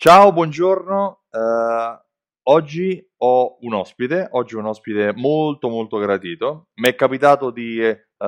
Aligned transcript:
Ciao, 0.00 0.32
buongiorno. 0.32 1.24
Uh, 1.28 2.50
oggi 2.52 3.04
ho 3.16 3.56
un 3.62 3.74
ospite, 3.74 4.28
oggi 4.30 4.54
un 4.54 4.66
ospite 4.66 5.12
molto 5.16 5.68
molto 5.68 5.98
gradito. 5.98 6.68
Mi 6.74 6.90
è 6.90 6.94
capitato 6.94 7.50
di 7.50 7.80
uh, 7.80 8.26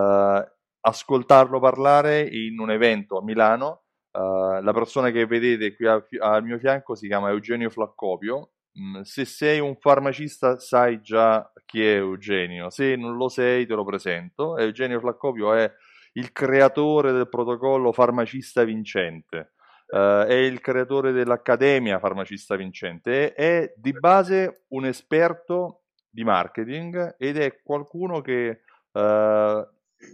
ascoltarlo 0.80 1.60
parlare 1.60 2.22
in 2.22 2.58
un 2.58 2.72
evento 2.72 3.18
a 3.18 3.22
Milano. 3.22 3.84
Uh, 4.10 4.60
la 4.60 4.72
persona 4.72 5.12
che 5.12 5.26
vedete 5.26 5.76
qui 5.76 5.86
a, 5.86 6.04
al 6.18 6.42
mio 6.42 6.58
fianco 6.58 6.96
si 6.96 7.06
chiama 7.06 7.30
Eugenio 7.30 7.70
Flaccopio. 7.70 8.50
Mm, 8.76 9.02
se 9.02 9.24
sei 9.24 9.60
un 9.60 9.76
farmacista 9.76 10.58
sai 10.58 11.00
già 11.00 11.52
chi 11.66 11.86
è 11.86 11.98
Eugenio, 11.98 12.68
se 12.70 12.96
non 12.96 13.16
lo 13.16 13.28
sei 13.28 13.64
te 13.64 13.74
lo 13.74 13.84
presento. 13.84 14.56
Eugenio 14.56 14.98
Flaccopio 14.98 15.54
è 15.54 15.72
il 16.14 16.32
creatore 16.32 17.12
del 17.12 17.28
protocollo 17.28 17.92
farmacista 17.92 18.64
vincente 18.64 19.52
Uh, 19.90 20.24
è 20.24 20.34
il 20.34 20.60
creatore 20.60 21.10
dell'Accademia 21.10 21.98
Farmacista 21.98 22.54
Vincente, 22.54 23.34
è 23.34 23.72
di 23.76 23.92
base 23.92 24.64
un 24.68 24.86
esperto 24.86 25.82
di 26.08 26.22
marketing 26.22 27.16
ed 27.18 27.36
è 27.36 27.60
qualcuno 27.62 28.20
che 28.20 28.62
uh, 28.92 29.00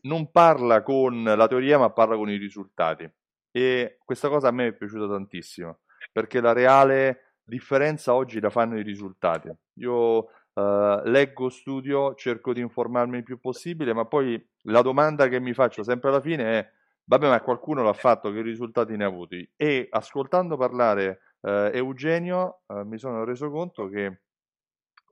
non 0.03 0.31
parla 0.33 0.83
con 0.83 1.23
la 1.23 1.47
teoria 1.47 1.79
ma 1.79 1.91
parla 1.91 2.17
con 2.17 2.31
i 2.31 2.37
risultati 2.37 3.09
e 3.51 3.99
questa 4.05 4.29
cosa 4.29 4.49
a 4.49 4.51
me 4.51 4.69
è 4.69 4.73
piaciuta 4.73 5.07
tantissimo 5.07 5.81
perché 6.13 6.41
la 6.41 6.53
reale 6.53 7.35
differenza 7.43 8.15
oggi 8.15 8.41
la 8.41 8.51
fanno 8.51 8.79
i 8.79 8.83
risultati. 8.83 9.51
Io 9.75 9.93
uh, 9.93 11.03
leggo, 11.05 11.49
studio, 11.49 12.15
cerco 12.15 12.53
di 12.53 12.61
informarmi 12.61 13.19
il 13.19 13.23
più 13.23 13.39
possibile, 13.39 13.93
ma 13.95 14.05
poi 14.05 14.45
la 14.63 14.83
domanda 14.83 15.29
che 15.29 15.41
mi 15.41 15.55
faccio 15.55 15.83
sempre 15.83 16.09
alla 16.09 16.21
fine 16.21 16.59
è 16.59 16.71
vabbè 17.07 17.29
ma 17.29 17.41
qualcuno 17.41 17.83
l'ha 17.83 17.93
fatto, 17.93 18.31
che 18.31 18.43
risultati 18.43 18.97
ne 18.97 19.05
ha 19.05 19.09
avuti? 19.09 19.49
E 19.57 19.89
ascoltando 19.91 20.57
parlare 20.57 21.21
eh, 21.41 21.71
Eugenio 21.75 22.63
eh, 22.69 22.85
mi 22.85 22.99
sono 22.99 23.25
reso 23.25 23.51
conto 23.51 23.89
che 23.89 24.21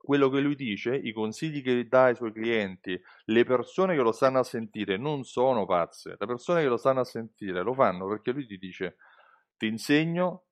quello 0.05 0.29
che 0.29 0.39
lui 0.39 0.55
dice, 0.55 0.95
i 0.95 1.11
consigli 1.11 1.63
che 1.63 1.87
dà 1.87 2.05
ai 2.05 2.15
suoi 2.15 2.31
clienti, 2.31 2.99
le 3.25 3.43
persone 3.43 3.95
che 3.95 4.01
lo 4.01 4.11
stanno 4.11 4.39
a 4.39 4.43
sentire 4.43 4.97
non 4.97 5.23
sono 5.23 5.65
pazze, 5.65 6.15
le 6.19 6.25
persone 6.27 6.61
che 6.61 6.67
lo 6.67 6.77
stanno 6.77 6.99
a 6.99 7.05
sentire 7.05 7.63
lo 7.63 7.73
fanno 7.73 8.07
perché 8.07 8.31
lui 8.31 8.45
ti 8.45 8.57
dice 8.59 8.97
ti 9.57 9.67
insegno, 9.67 10.43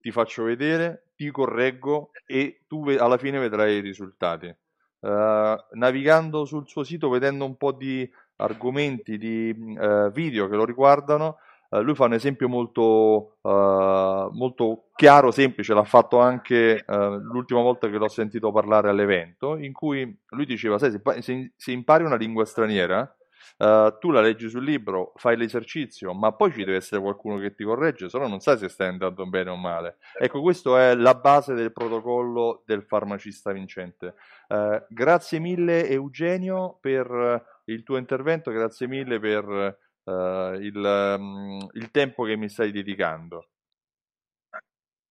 ti 0.00 0.12
faccio 0.12 0.44
vedere, 0.44 1.08
ti 1.14 1.30
correggo 1.30 2.12
e 2.26 2.62
tu 2.66 2.88
alla 2.88 3.18
fine 3.18 3.38
vedrai 3.38 3.76
i 3.76 3.80
risultati. 3.80 4.54
Uh, 5.00 5.56
navigando 5.72 6.44
sul 6.44 6.68
suo 6.68 6.84
sito, 6.84 7.08
vedendo 7.08 7.46
un 7.46 7.56
po' 7.56 7.72
di 7.72 8.08
argomenti 8.40 9.18
di 9.18 9.54
uh, 9.56 10.10
video 10.10 10.48
che 10.48 10.56
lo 10.56 10.64
riguardano, 10.64 11.36
uh, 11.70 11.80
lui 11.80 11.94
fa 11.94 12.06
un 12.06 12.14
esempio 12.14 12.48
molto, 12.48 13.36
molto 13.42 14.84
chiaro, 14.94 15.30
semplice, 15.30 15.74
l'ha 15.74 15.84
fatto 15.84 16.18
anche 16.18 16.84
l'ultima 16.86 17.60
volta 17.60 17.88
che 17.88 17.96
l'ho 17.96 18.08
sentito 18.08 18.50
parlare 18.52 18.88
all'evento, 18.88 19.56
in 19.56 19.72
cui 19.72 20.18
lui 20.30 20.46
diceva, 20.46 20.78
sai, 20.78 21.00
se, 21.20 21.52
se 21.56 21.72
impari 21.72 22.04
una 22.04 22.16
lingua 22.16 22.44
straniera, 22.44 23.14
Uh, 23.56 23.98
tu 23.98 24.10
la 24.10 24.22
leggi 24.22 24.48
sul 24.48 24.64
libro, 24.64 25.12
fai 25.16 25.36
l'esercizio, 25.36 26.14
ma 26.14 26.32
poi 26.32 26.50
ci 26.50 26.64
deve 26.64 26.76
essere 26.76 26.98
qualcuno 27.02 27.38
che 27.38 27.54
ti 27.54 27.62
corregge, 27.62 28.08
se 28.08 28.18
no 28.18 28.26
non 28.26 28.40
sai 28.40 28.56
se 28.56 28.70
stai 28.70 28.88
andando 28.88 29.26
bene 29.26 29.50
o 29.50 29.56
male. 29.56 29.96
Ecco, 30.18 30.40
questa 30.40 30.90
è 30.90 30.94
la 30.94 31.14
base 31.14 31.52
del 31.52 31.70
protocollo 31.70 32.62
del 32.64 32.84
farmacista 32.84 33.52
vincente. 33.52 34.14
Uh, 34.48 34.82
grazie 34.88 35.40
mille 35.40 35.86
Eugenio 35.90 36.78
per 36.80 37.59
il 37.72 37.82
tuo 37.82 37.96
intervento, 37.96 38.50
grazie 38.50 38.86
mille 38.86 39.18
per 39.18 39.44
uh, 39.44 40.52
il, 40.54 41.16
um, 41.18 41.68
il 41.72 41.90
tempo 41.90 42.24
che 42.24 42.36
mi 42.36 42.48
stai 42.48 42.72
dedicando. 42.72 43.48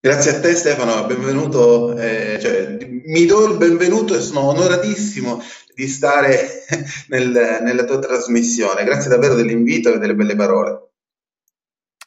Grazie 0.01 0.37
a 0.37 0.39
te 0.39 0.55
Stefano, 0.55 1.05
benvenuto, 1.07 1.97
eh, 1.97 2.39
cioè, 2.39 2.77
mi 3.05 3.25
do 3.25 3.51
il 3.51 3.57
benvenuto 3.57 4.15
e 4.15 4.21
sono 4.21 4.47
onoratissimo 4.47 5.41
di 5.75 5.87
stare 5.87 6.63
nel, 7.09 7.59
nella 7.61 7.83
tua 7.83 7.99
trasmissione. 7.99 8.85
Grazie 8.85 9.09
davvero 9.09 9.35
dell'invito 9.35 9.93
e 9.93 9.97
delle 9.97 10.15
belle 10.15 10.35
parole. 10.35 10.87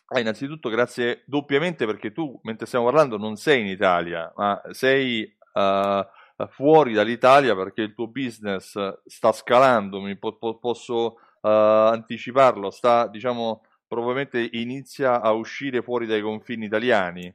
Ah, 0.06 0.20
innanzitutto 0.20 0.70
grazie 0.70 1.22
doppiamente 1.26 1.84
perché 1.84 2.12
tu, 2.12 2.38
mentre 2.44 2.66
stiamo 2.66 2.86
parlando, 2.86 3.16
non 3.18 3.36
sei 3.36 3.60
in 3.60 3.66
Italia, 3.66 4.32
ma 4.36 4.60
sei 4.70 5.24
uh, 5.52 6.04
fuori 6.50 6.92
dall'Italia 6.92 7.54
perché 7.54 7.82
il 7.82 7.94
tuo 7.94 8.08
business 8.08 8.76
sta 9.06 9.32
scalando, 9.32 10.00
mi 10.00 10.16
po- 10.18 10.36
po- 10.36 10.58
posso 10.58 11.16
uh, 11.40 11.48
anticiparlo, 11.48 12.70
sta, 12.70 13.06
diciamo, 13.06 13.62
probabilmente 13.86 14.48
inizia 14.52 15.20
a 15.20 15.32
uscire 15.32 15.82
fuori 15.82 16.06
dai 16.06 16.22
confini 16.22 16.66
italiani. 16.66 17.34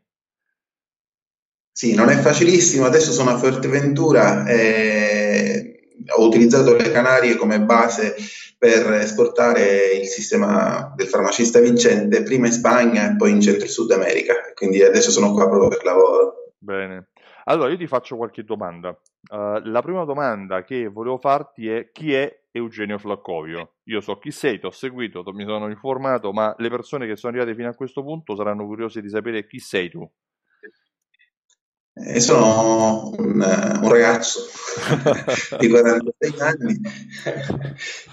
Sì, 1.72 1.94
non 1.94 2.10
è 2.10 2.16
facilissimo. 2.16 2.86
Adesso 2.86 3.12
sono 3.12 3.30
a 3.30 3.38
Fuerteventura 3.38 4.48
e 4.48 5.92
ho 6.16 6.26
utilizzato 6.26 6.76
le 6.76 6.92
Canarie 6.92 7.36
come 7.36 7.62
base 7.62 8.16
per 8.58 8.92
esportare 8.94 9.92
il 9.92 10.08
sistema 10.08 10.92
del 10.96 11.06
farmacista 11.06 11.60
vincente 11.60 12.24
prima 12.24 12.48
in 12.48 12.54
Spagna 12.54 13.12
e 13.12 13.16
poi 13.16 13.30
in 13.30 13.42
Centro 13.42 13.66
e 13.66 13.70
Sud 13.70 13.92
America. 13.92 14.34
Quindi 14.56 14.82
adesso 14.82 15.12
sono 15.12 15.34
qua 15.34 15.48
proprio 15.48 15.70
per 15.70 15.84
lavoro. 15.84 16.54
Bene. 16.58 17.10
Allora, 17.50 17.72
io 17.72 17.78
ti 17.78 17.88
faccio 17.88 18.18
qualche 18.18 18.44
domanda. 18.44 18.90
Uh, 19.30 19.60
la 19.64 19.82
prima 19.82 20.04
domanda 20.04 20.64
che 20.64 20.88
volevo 20.88 21.18
farti 21.18 21.70
è 21.70 21.92
chi 21.92 22.14
è 22.14 22.44
Eugenio 22.52 22.98
Flaccovio? 22.98 23.76
Io 23.84 24.02
so 24.02 24.18
chi 24.18 24.32
sei, 24.32 24.60
ti 24.60 24.66
ho 24.66 24.72
seguito, 24.72 25.24
mi 25.32 25.46
sono 25.46 25.70
informato, 25.70 26.34
ma 26.34 26.54
le 26.58 26.70
persone 26.70 27.08
che 27.08 27.16
sono 27.16 27.34
arrivate 27.34 27.56
fino 27.56 27.70
a 27.70 27.74
questo 27.76 28.04
punto 28.04 28.36
saranno 28.36 28.66
curiose 28.66 29.02
di 29.02 29.10
sapere 29.10 29.48
chi 29.48 29.60
sei 29.60 29.90
tu. 29.90 30.10
E 31.94 32.20
sono 32.20 33.12
un, 33.18 33.80
un 33.82 33.90
ragazzo 33.90 34.42
di 35.58 35.68
46 35.68 36.40
anni 36.40 36.80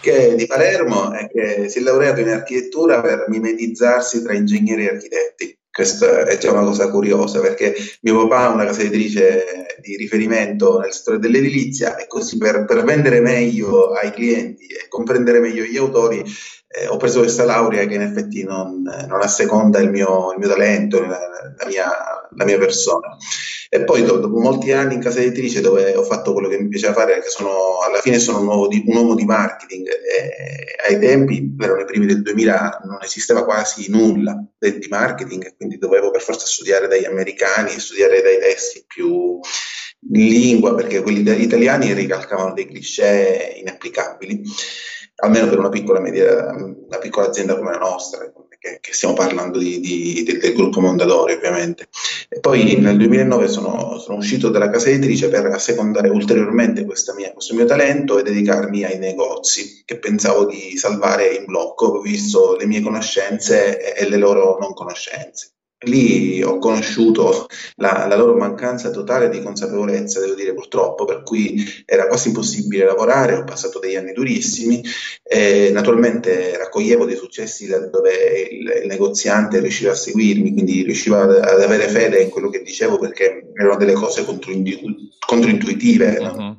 che 0.01 0.29
è 0.29 0.35
di 0.37 0.47
Palermo 0.47 1.13
e 1.13 1.29
che 1.29 1.69
si 1.69 1.81
è 1.81 1.83
laureato 1.83 2.21
in 2.21 2.29
architettura 2.29 3.03
per 3.03 3.27
mimetizzarsi 3.29 4.23
tra 4.23 4.33
ingegneri 4.33 4.87
e 4.87 4.91
architetti. 4.91 5.59
Questa 5.75 6.25
è 6.25 6.39
già 6.39 6.53
una 6.53 6.63
cosa 6.63 6.89
curiosa 6.89 7.41
perché 7.41 7.75
mio 8.03 8.29
papà 8.29 8.45
ha 8.45 8.55
una 8.55 8.65
casa 8.65 8.83
editrice 8.83 9.67
di 9.81 9.97
riferimento 9.97 10.79
nel 10.79 10.93
settore 10.93 11.19
dell'edilizia 11.19 11.97
e 11.97 12.07
così 12.07 12.39
per, 12.39 12.65
per 12.65 12.85
vendere 12.85 13.21
meglio 13.21 13.91
ai 13.91 14.13
clienti 14.13 14.67
e 14.67 14.87
comprendere 14.89 15.41
meglio 15.41 15.65
gli 15.65 15.77
autori 15.77 16.23
eh, 16.77 16.89
ho 16.89 16.97
preso 16.97 17.21
questa 17.21 17.45
laurea 17.45 17.87
che 17.87 17.95
in 17.95 18.03
effetti 18.03 18.43
non, 18.43 18.83
non 18.83 19.23
asseconda 19.23 19.79
il 19.79 19.91
mio, 19.91 20.33
il 20.33 20.39
mio 20.39 20.49
talento, 20.49 21.01
la, 21.01 21.19
la, 21.57 21.67
mia, 21.69 21.89
la, 22.31 22.45
mia, 22.45 22.59
persona. 22.59 23.17
E 23.69 23.85
poi 23.85 24.03
dopo, 24.03 24.19
dopo, 24.19 24.41
molti 24.41 24.73
anni 24.73 24.95
in 24.95 25.01
casa 25.01 25.21
editrice 25.21 25.61
dove 25.61 25.95
ho 25.95 26.03
fatto 26.03 26.33
quello 26.33 26.49
che 26.49 26.59
mi 26.59 26.67
piaceva 26.67 26.93
fare, 26.93 27.13
perché 27.15 27.29
sono, 27.29 27.79
alla 27.87 28.01
fine 28.01 28.19
sono 28.19 28.41
un 28.41 28.49
uomo 28.49 28.67
di, 28.67 28.83
un 28.87 28.97
uomo 28.97 29.15
di 29.15 29.25
marketing, 29.25 29.87
e 29.87 30.89
ai 30.89 30.99
tempi, 30.99 31.55
erano 31.61 31.83
i 31.83 31.85
primi 31.85 32.07
del 32.07 32.23
2000, 32.23 32.81
non 32.87 32.99
esisteva 33.03 33.45
quasi 33.45 33.89
nulla 33.91 34.45
di 34.59 34.87
marketing, 34.89 35.55
quindi 35.57 35.79
dovevo 35.79 36.11
per 36.11 36.23
forza 36.23 36.47
studiare 36.47 36.89
dagli 36.89 37.05
americani, 37.05 37.79
studiare 37.79 38.21
dai 38.21 38.39
testi 38.41 38.85
più 38.85 39.39
in 40.13 40.27
lingua, 40.27 40.75
perché 40.75 41.03
quelli 41.03 41.21
italiani 41.41 41.93
ricalcavano 41.93 42.53
dei 42.53 42.67
cliché 42.67 43.55
inapplicabili 43.61 44.43
almeno 45.17 45.49
per 45.49 45.59
una 45.59 45.69
piccola, 45.69 46.01
media, 46.01 46.53
una 46.55 46.99
piccola 47.01 47.29
azienda 47.29 47.57
come 47.57 47.71
la 47.71 47.79
nostra, 47.79 48.33
che, 48.65 48.79
che 48.81 48.93
stiamo 48.95 49.15
parlando 49.15 49.59
di, 49.59 49.79
di, 49.79 50.23
del, 50.23 50.39
del, 50.39 50.55
gruppo 50.55 50.81
Mondadori 50.81 51.35
ovviamente. 51.35 51.89
E 52.29 52.41
poi 52.41 52.77
nel 52.77 52.97
2009 52.97 53.49
sono, 53.49 53.99
sono, 53.99 54.17
uscito 54.17 54.49
dalla 54.49 54.71
casa 54.71 54.89
editrice 54.89 55.29
per 55.29 55.47
assecondare 55.47 56.09
ulteriormente 56.09 56.83
mia, 57.15 57.33
questo 57.33 57.55
mio 57.55 57.67
talento 57.67 58.19
e 58.19 58.23
dedicarmi 58.23 58.85
ai 58.85 58.99
negozi 58.99 59.83
che 59.85 59.99
pensavo 59.99 60.47
di 60.47 60.77
salvare 60.79 61.35
in 61.35 61.45
blocco, 61.45 62.01
visto 62.01 62.57
le 62.57 62.67
mie 62.67 62.81
conoscenze 62.81 63.95
e, 63.95 64.03
e 64.03 64.09
le 64.09 64.17
loro 64.17 64.57
non 64.59 64.73
conoscenze. 64.73 65.54
Lì 65.87 66.43
ho 66.43 66.59
conosciuto 66.59 67.47
la, 67.77 68.07
la, 68.09 68.17
loro 68.17 68.37
mancanza 68.37 68.91
totale 68.91 69.29
di 69.29 69.43
consapevolezza, 69.43 70.21
devo 70.21 70.35
dire 70.35 70.55
purtroppo, 70.55 71.05
per 71.05 71.23
cui 71.23 71.65
era 71.85 72.07
quasi 72.07 72.29
impossibile 72.29 72.85
lavorare, 72.85 73.35
ho 73.35 73.45
passato 73.45 73.79
degli 73.79 73.97
anni 73.97 74.13
durissimi, 74.13 74.83
e 75.23 75.71
naturalmente 75.73 76.57
raccoglievo 76.57 77.05
dei 77.05 77.17
successi 77.17 77.67
dove 77.67 78.13
il, 78.51 78.81
il 78.83 78.87
negoziante 78.87 79.61
riusciva 79.61 79.93
a 79.93 79.97
seguirmi, 79.97 80.53
quindi 80.53 80.83
riusciva 80.83 81.23
ad, 81.23 81.31
ad, 81.31 81.61
avere 81.61 81.89
fede 81.89 82.21
in 82.21 82.31
quello 82.31 82.51
che 82.51 82.63
dicevo 82.63 82.99
perché 82.99 83.51
erano 83.55 83.77
delle 83.77 83.95
cose 83.95 84.25
controintuitive. 84.25 86.17
Uh-huh. 86.21 86.37
No? 86.37 86.57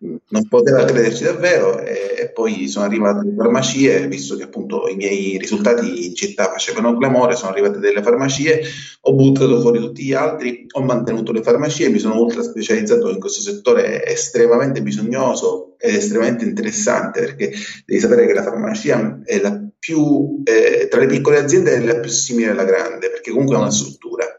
non 0.00 0.48
poteva 0.48 0.84
crederci 0.84 1.24
davvero 1.24 1.78
e, 1.80 2.09
poi 2.32 2.68
sono 2.68 2.84
arrivate 2.84 3.26
le 3.26 3.34
farmacie, 3.36 4.06
visto 4.08 4.36
che 4.36 4.44
appunto 4.44 4.88
i 4.88 4.96
miei 4.96 5.38
risultati 5.38 6.06
in 6.06 6.14
città 6.14 6.50
facevano 6.50 6.96
clamore, 6.96 7.36
sono 7.36 7.50
arrivate 7.50 7.78
delle 7.78 8.02
farmacie, 8.02 8.60
ho 9.02 9.14
buttato 9.14 9.60
fuori 9.60 9.78
tutti 9.78 10.04
gli 10.04 10.12
altri, 10.12 10.66
ho 10.70 10.82
mantenuto 10.82 11.32
le 11.32 11.42
farmacie, 11.42 11.88
mi 11.88 11.98
sono 11.98 12.20
ultra 12.20 12.42
specializzato 12.42 13.10
in 13.10 13.18
questo 13.18 13.40
settore 13.40 14.04
estremamente 14.06 14.82
bisognoso 14.82 15.76
ed 15.78 15.94
estremamente 15.94 16.44
interessante 16.44 17.20
perché 17.20 17.52
devi 17.86 18.00
sapere 18.00 18.26
che 18.26 18.34
la 18.34 18.42
farmacia 18.42 19.20
è 19.24 19.40
la 19.40 19.58
più, 19.78 20.42
eh, 20.44 20.88
tra 20.88 21.00
le 21.00 21.06
piccole 21.06 21.38
aziende 21.38 21.72
è 21.72 21.80
la 21.80 21.98
più 21.98 22.10
simile 22.10 22.50
alla 22.50 22.64
grande 22.64 23.08
perché 23.10 23.30
comunque 23.30 23.56
ha 23.56 23.60
una 23.60 23.70
struttura 23.70 24.29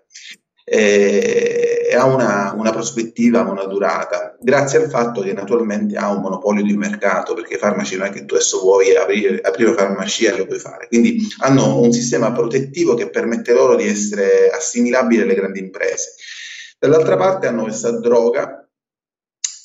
e 0.73 1.93
ha 1.93 2.05
una, 2.05 2.53
una, 2.55 2.71
prospettiva, 2.71 3.41
una 3.41 3.65
durata, 3.65 4.37
grazie 4.39 4.81
al 4.81 4.89
fatto 4.89 5.19
che 5.19 5.33
naturalmente 5.33 5.97
ha 5.97 6.09
un 6.09 6.21
monopolio 6.21 6.63
di 6.63 6.77
mercato, 6.77 7.33
perché 7.33 7.55
i 7.55 7.57
farmaci 7.57 7.97
non 7.97 8.07
è 8.07 8.09
che 8.09 8.23
tu 8.23 8.35
adesso 8.35 8.61
vuoi 8.61 8.95
aprire, 8.95 9.41
aprire 9.41 9.73
farmacia 9.73 10.33
e 10.33 10.37
lo 10.37 10.45
puoi 10.45 10.59
fare, 10.59 10.87
quindi 10.87 11.27
hanno 11.39 11.81
un 11.81 11.91
sistema 11.91 12.31
protettivo 12.31 12.93
che 12.93 13.09
permette 13.09 13.51
loro 13.51 13.75
di 13.75 13.85
essere 13.85 14.49
assimilabili 14.49 15.23
alle 15.23 15.35
grandi 15.35 15.59
imprese. 15.59 16.13
Dall'altra 16.79 17.17
parte 17.17 17.47
hanno 17.47 17.63
questa 17.63 17.91
droga 17.91 18.65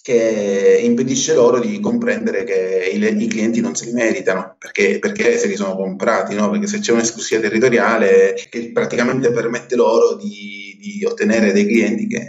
che 0.07 0.79
impedisce 0.85 1.35
loro 1.35 1.59
di 1.59 1.81
comprendere 1.81 2.45
che 2.45 2.89
i, 2.93 3.25
i 3.25 3.27
clienti 3.27 3.61
non 3.61 3.75
se 3.75 3.87
li 3.87 3.93
meritano, 3.93 4.55
perché, 4.57 5.01
perché, 5.01 5.37
se 5.37 5.49
li 5.49 5.57
sono 5.57 5.75
comprati, 5.75 6.37
no? 6.37 6.49
perché 6.49 6.69
se 6.69 6.79
c'è 6.79 6.93
un'esclusiva 6.93 7.41
territoriale 7.41 8.37
che 8.49 8.71
praticamente 8.73 9.33
permette 9.33 9.75
loro 9.75 10.15
di, 10.15 10.79
di 10.81 11.05
ottenere 11.05 11.51
dei 11.51 11.67
clienti 11.67 12.07
che, 12.07 12.29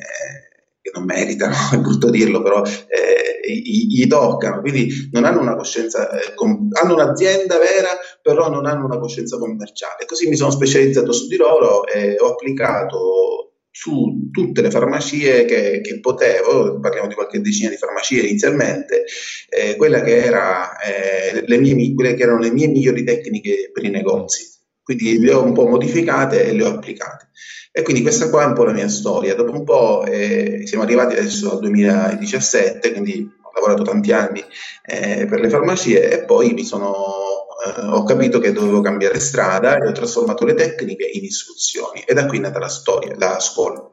che, 0.81 0.89
non 0.91 1.03
meritano, 1.03 1.53
è 1.71 1.77
brutto 1.77 2.09
dirlo, 2.09 2.41
però 2.41 2.63
eh, 2.63 3.47
gli, 3.47 3.85
gli, 3.89 4.07
toccano, 4.07 4.61
quindi 4.61 5.09
non 5.11 5.25
hanno 5.25 5.41
una 5.41 5.55
coscienza, 5.55 6.09
eh, 6.09 6.33
com- 6.33 6.69
hanno 6.81 6.93
un'azienda 6.95 7.59
vera, 7.59 7.89
però 8.23 8.49
non 8.49 8.65
hanno 8.65 8.85
una 8.85 8.97
coscienza 8.97 9.37
commerciale. 9.37 10.05
Così 10.07 10.27
mi 10.27 10.35
sono 10.35 10.49
specializzato 10.49 11.11
su 11.11 11.27
di 11.27 11.35
loro 11.35 11.85
e 11.85 12.15
ho 12.17 12.31
applicato 12.31 13.56
su 13.79 14.29
tutte 14.31 14.61
le 14.61 14.71
farmacie 14.71 15.45
che, 15.45 15.81
che, 15.81 15.99
potevo, 15.99 16.79
parliamo 16.79 17.07
di 17.07 17.13
qualche 17.13 17.41
decina 17.41 17.69
di 17.69 17.77
farmacie 17.77 18.21
inizialmente, 18.21 19.03
eh, 19.49 19.75
quella 19.75 20.01
che 20.01 20.17
era, 20.17 20.79
eh, 20.79 21.43
mie, 21.59 21.93
quelle 21.93 22.15
che 22.15 22.23
erano 22.23 22.39
le 22.39 22.49
mie 22.49 22.67
migliori 22.69 23.03
tecniche 23.03 23.69
per 23.71 23.83
i 23.83 23.91
negozi. 23.91 24.47
Quindi 24.81 25.19
le 25.19 25.31
ho 25.31 25.43
un 25.43 25.53
po' 25.53 25.67
modificate 25.67 26.45
e 26.45 26.53
le 26.53 26.63
ho 26.63 26.69
applicate. 26.69 27.29
E 27.71 27.83
quindi 27.83 28.01
questa 28.01 28.31
qua 28.31 28.41
è 28.41 28.47
un 28.47 28.55
po' 28.55 28.63
la 28.63 28.73
mia 28.73 28.89
storia. 28.89 29.35
Dopo 29.35 29.51
un 29.51 29.63
po' 29.63 30.05
eh, 30.05 30.63
siamo 30.65 30.83
arrivati 30.83 31.15
adesso 31.15 31.51
al 31.51 31.59
2017, 31.59 32.91
quindi 32.93 33.29
ho 33.39 33.51
lavorato 33.53 33.83
tanti 33.83 34.11
anni 34.11 34.43
eh, 34.83 35.27
per 35.27 35.39
le 35.39 35.49
farmacie 35.49 36.09
e 36.09 36.25
poi 36.25 36.53
mi 36.53 36.63
sono 36.63 37.36
eh, 37.75 37.85
ho 37.85 38.03
capito 38.03 38.39
che 38.39 38.51
dovevo 38.51 38.81
cambiare 38.81 39.19
strada 39.19 39.77
e 39.77 39.87
ho 39.87 39.91
trasformato 39.91 40.45
le 40.45 40.53
tecniche 40.53 41.09
in 41.11 41.23
istruzioni. 41.23 42.01
E 42.01 42.13
da 42.13 42.25
qui 42.25 42.37
è 42.37 42.41
nata 42.41 42.59
la 42.59 42.69
storia, 42.69 43.15
la 43.17 43.39
scuola. 43.39 43.91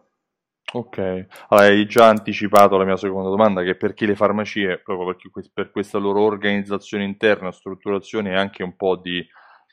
Ok, 0.76 0.98
allora, 0.98 1.66
hai 1.66 1.86
già 1.86 2.08
anticipato 2.08 2.76
la 2.76 2.84
mia 2.84 2.96
seconda 2.96 3.28
domanda, 3.28 3.62
che 3.62 3.76
per 3.76 3.94
chi 3.94 4.06
le 4.06 4.16
farmacie, 4.16 4.80
proprio 4.82 5.14
perché 5.14 5.30
per 5.52 5.70
questa 5.70 5.98
loro 5.98 6.22
organizzazione 6.22 7.04
interna, 7.04 7.52
strutturazione 7.52 8.32
e 8.32 8.36
anche 8.36 8.64
un 8.64 8.74
po' 8.74 8.96
di 8.96 9.24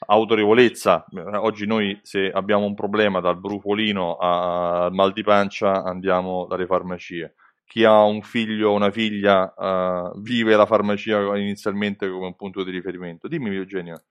autorevolezza, 0.05 1.05
oggi 1.39 1.65
noi 1.65 1.99
se 2.03 2.29
abbiamo 2.31 2.65
un 2.65 2.75
problema 2.75 3.19
dal 3.19 3.39
brufolino 3.39 4.17
al 4.17 4.91
mal 4.91 5.13
di 5.13 5.23
pancia 5.23 5.83
andiamo 5.83 6.47
dalle 6.47 6.65
farmacie 6.65 7.35
chi 7.71 7.85
ha 7.85 8.03
un 8.03 8.21
figlio 8.21 8.71
o 8.71 8.73
una 8.73 8.91
figlia 8.91 9.53
uh, 9.55 10.19
vive 10.19 10.57
la 10.57 10.65
farmacia 10.65 11.19
inizialmente 11.37 12.09
come 12.09 12.25
un 12.25 12.35
punto 12.35 12.65
di 12.65 12.71
riferimento. 12.71 13.29
Dimmi 13.29 13.55
Eugenio. 13.55 14.03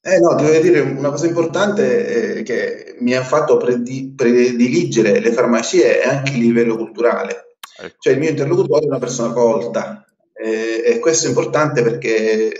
Eh 0.00 0.18
no, 0.18 0.34
devo 0.34 0.58
dire 0.62 0.80
una 0.80 1.10
cosa 1.10 1.26
importante 1.26 2.38
eh, 2.38 2.42
che 2.42 2.96
mi 3.00 3.14
ha 3.14 3.22
fatto 3.22 3.58
predi- 3.58 4.14
prediligere 4.16 5.20
le 5.20 5.32
farmacie 5.32 6.00
è 6.00 6.08
anche 6.08 6.32
il 6.32 6.38
livello 6.38 6.76
culturale. 6.76 7.58
Ecco. 7.78 7.96
Cioè 7.98 8.14
il 8.14 8.18
mio 8.18 8.30
interlocutore 8.30 8.84
è 8.84 8.88
una 8.88 8.98
persona 8.98 9.34
colta 9.34 10.02
eh, 10.32 10.84
e 10.86 10.98
questo 11.00 11.26
è 11.26 11.28
importante 11.28 11.82
perché, 11.82 12.50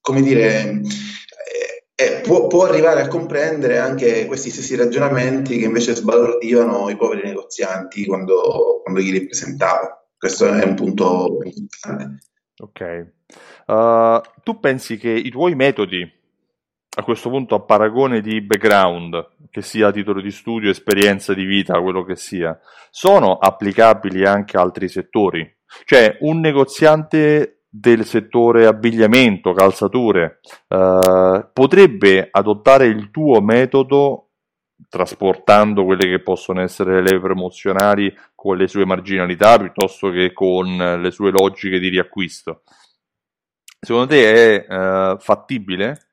come 0.00 0.22
dire, 0.22 0.82
e 2.00 2.20
può, 2.22 2.46
può, 2.46 2.64
arrivare 2.64 3.02
a 3.02 3.08
comprendere 3.08 3.78
anche 3.78 4.24
questi 4.24 4.48
stessi 4.48 4.74
ragionamenti 4.74 5.58
che 5.58 5.66
invece 5.66 5.94
sbalordivano 5.94 6.88
i 6.88 6.96
poveri 6.96 7.22
negozianti 7.24 8.06
quando, 8.06 8.80
quando 8.82 9.00
gli 9.02 9.12
li 9.12 9.26
presentavo. 9.26 10.06
Questo 10.16 10.46
è 10.46 10.64
un 10.64 10.74
punto 10.74 11.38
importante. 11.42 12.18
Ok. 12.58 13.12
Uh, 13.66 14.20
tu 14.42 14.58
pensi 14.60 14.96
che 14.96 15.10
i 15.10 15.28
tuoi 15.30 15.54
metodi, 15.54 16.10
a 16.96 17.02
questo 17.02 17.28
punto 17.28 17.54
a 17.54 17.60
paragone 17.60 18.22
di 18.22 18.40
background, 18.40 19.28
che 19.50 19.60
sia 19.60 19.92
titolo 19.92 20.22
di 20.22 20.30
studio, 20.30 20.70
esperienza 20.70 21.34
di 21.34 21.44
vita, 21.44 21.80
quello 21.82 22.02
che 22.04 22.16
sia, 22.16 22.58
sono 22.90 23.36
applicabili 23.36 24.24
anche 24.24 24.56
a 24.56 24.62
altri 24.62 24.88
settori? 24.88 25.58
Cioè, 25.84 26.16
un 26.20 26.40
negoziante 26.40 27.59
del 27.72 28.04
settore 28.04 28.66
abbigliamento, 28.66 29.52
calzature, 29.52 30.40
eh, 30.66 31.48
potrebbe 31.52 32.28
adottare 32.30 32.86
il 32.86 33.10
tuo 33.12 33.40
metodo 33.40 34.30
trasportando 34.88 35.84
quelle 35.84 36.08
che 36.08 36.20
possono 36.20 36.62
essere 36.62 37.00
le 37.00 37.20
promozionali 37.20 38.12
con 38.34 38.56
le 38.56 38.66
sue 38.66 38.84
marginalità 38.84 39.58
piuttosto 39.58 40.10
che 40.10 40.32
con 40.32 40.76
le 40.76 41.10
sue 41.12 41.30
logiche 41.30 41.78
di 41.78 41.88
riacquisto. 41.88 42.62
Secondo 43.78 44.08
te 44.08 44.64
è 44.64 44.66
eh, 44.68 45.16
fattibile? 45.18 46.09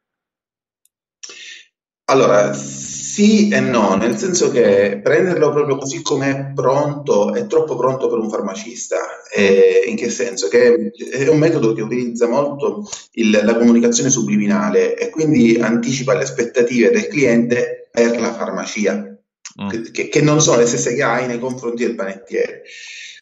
Allora, 2.09 2.53
sì 2.53 3.49
e 3.49 3.59
no, 3.59 3.95
nel 3.95 4.15
senso 4.17 4.49
che 4.49 5.01
prenderlo 5.03 5.51
proprio 5.51 5.75
così 5.75 6.01
com'è 6.01 6.53
pronto 6.53 7.33
è 7.33 7.47
troppo 7.47 7.75
pronto 7.75 8.07
per 8.07 8.17
un 8.17 8.29
farmacista. 8.29 8.97
E 9.29 9.83
in 9.87 9.97
che 9.97 10.09
senso? 10.09 10.47
Che 10.47 10.93
è 10.93 11.27
un 11.27 11.37
metodo 11.37 11.73
che 11.73 11.81
utilizza 11.81 12.27
molto 12.29 12.87
il, 13.13 13.41
la 13.43 13.57
comunicazione 13.57 14.09
subliminale 14.09 14.95
e 14.95 15.09
quindi 15.09 15.57
anticipa 15.59 16.13
le 16.13 16.23
aspettative 16.23 16.91
del 16.91 17.07
cliente 17.07 17.89
per 17.91 18.17
la 18.21 18.33
farmacia, 18.33 19.17
mm. 19.61 19.69
che, 19.91 20.07
che, 20.07 20.21
non 20.21 20.39
sono 20.39 20.59
le 20.59 20.65
stesse 20.65 20.95
che 20.95 21.03
hai 21.03 21.27
nei 21.27 21.39
confronti 21.39 21.83
del 21.83 21.95
panettiere. 21.95 22.61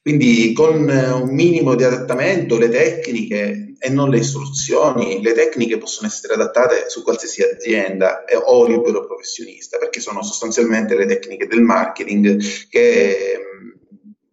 Quindi 0.05 0.53
con 0.53 0.87
un 0.87 1.33
minimo 1.33 1.73
di 1.73 1.83
adattamento, 1.83 2.59
le 2.59 2.69
tecniche 2.69 3.73
e 3.79 3.89
non 3.89 4.11
le 4.11 4.19
istruzioni, 4.19 5.19
le 5.23 5.33
tecniche 5.33 5.79
possono 5.79 6.07
essere 6.07 6.35
adattate 6.35 6.85
su 6.89 7.01
qualsiasi 7.01 7.41
azienda 7.41 8.23
o 8.43 8.67
libero 8.67 9.07
professionista, 9.07 9.79
perché 9.79 9.99
sono 10.01 10.21
sostanzialmente 10.21 10.95
le 10.95 11.07
tecniche 11.07 11.47
del 11.47 11.61
marketing 11.61 12.39
che 12.69 13.39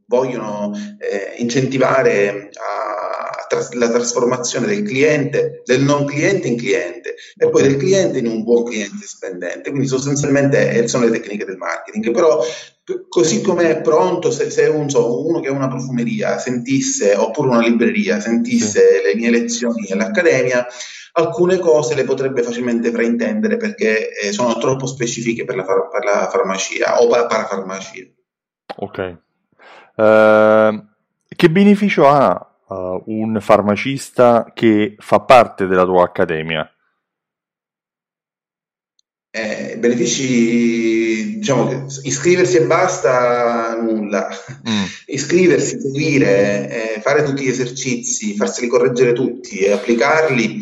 vogliono 0.04 0.72
eh, 0.98 1.36
incentivare 1.38 2.50
a, 2.52 3.30
tras- 3.52 3.72
la 3.74 3.90
trasformazione 3.90 4.66
del 4.66 4.82
cliente, 4.82 5.62
del 5.64 5.82
non 5.82 6.06
cliente 6.06 6.48
in 6.48 6.56
cliente 6.56 7.14
e 7.36 7.50
poi 7.50 7.62
del 7.62 7.76
cliente 7.76 8.18
in 8.18 8.26
un 8.26 8.42
buon 8.42 8.64
cliente 8.64 9.04
spendente. 9.06 9.68
Quindi 9.68 9.88
sostanzialmente 9.88 10.88
sono 10.88 11.04
le 11.04 11.10
tecniche 11.10 11.44
del 11.44 11.58
marketing. 11.58 12.10
Però 12.12 12.42
così 13.08 13.42
come 13.42 13.68
è 13.68 13.80
pronto, 13.82 14.30
se, 14.30 14.50
se 14.50 14.66
un, 14.66 14.88
so, 14.88 15.26
uno 15.26 15.40
che 15.40 15.48
ha 15.48 15.52
una 15.52 15.68
profumeria 15.68 16.38
sentisse, 16.38 17.14
oppure 17.14 17.48
una 17.48 17.60
libreria, 17.60 18.20
sentisse 18.20 19.02
le 19.04 19.14
mie 19.14 19.30
lezioni 19.30 19.90
all'accademia, 19.90 20.66
alcune 21.12 21.58
cose 21.58 21.94
le 21.94 22.04
potrebbe 22.04 22.42
facilmente 22.42 22.90
fraintendere 22.90 23.58
perché 23.58 24.18
eh, 24.18 24.32
sono 24.32 24.56
troppo 24.56 24.86
specifiche 24.86 25.44
per 25.44 25.56
la, 25.56 25.64
far- 25.64 25.90
per 25.90 26.04
la 26.04 26.28
farmacia 26.30 27.02
o 27.02 27.06
para- 27.08 27.26
parafarmacia. 27.26 28.04
Ok. 28.76 29.18
Uh, 29.94 30.90
che 31.28 31.50
beneficio 31.50 32.08
ha 32.08 32.51
uh, 32.72 33.02
un 33.06 33.38
farmacista 33.40 34.52
che 34.54 34.96
fa 34.98 35.20
parte 35.20 35.66
della 35.66 35.84
tua 35.84 36.04
accademia? 36.04 36.68
Eh, 39.34 39.76
benefici, 39.78 41.38
diciamo 41.38 41.66
che 41.66 41.84
iscriversi 42.02 42.58
e 42.58 42.66
basta, 42.66 43.74
nulla. 43.80 44.28
Mm. 44.68 44.84
Iscriversi, 45.06 45.80
seguire, 45.80 46.96
eh, 46.96 47.00
fare 47.00 47.22
tutti 47.22 47.44
gli 47.44 47.48
esercizi, 47.48 48.36
farseli 48.36 48.66
correggere 48.66 49.12
tutti 49.14 49.58
e 49.58 49.72
applicarli 49.72 50.60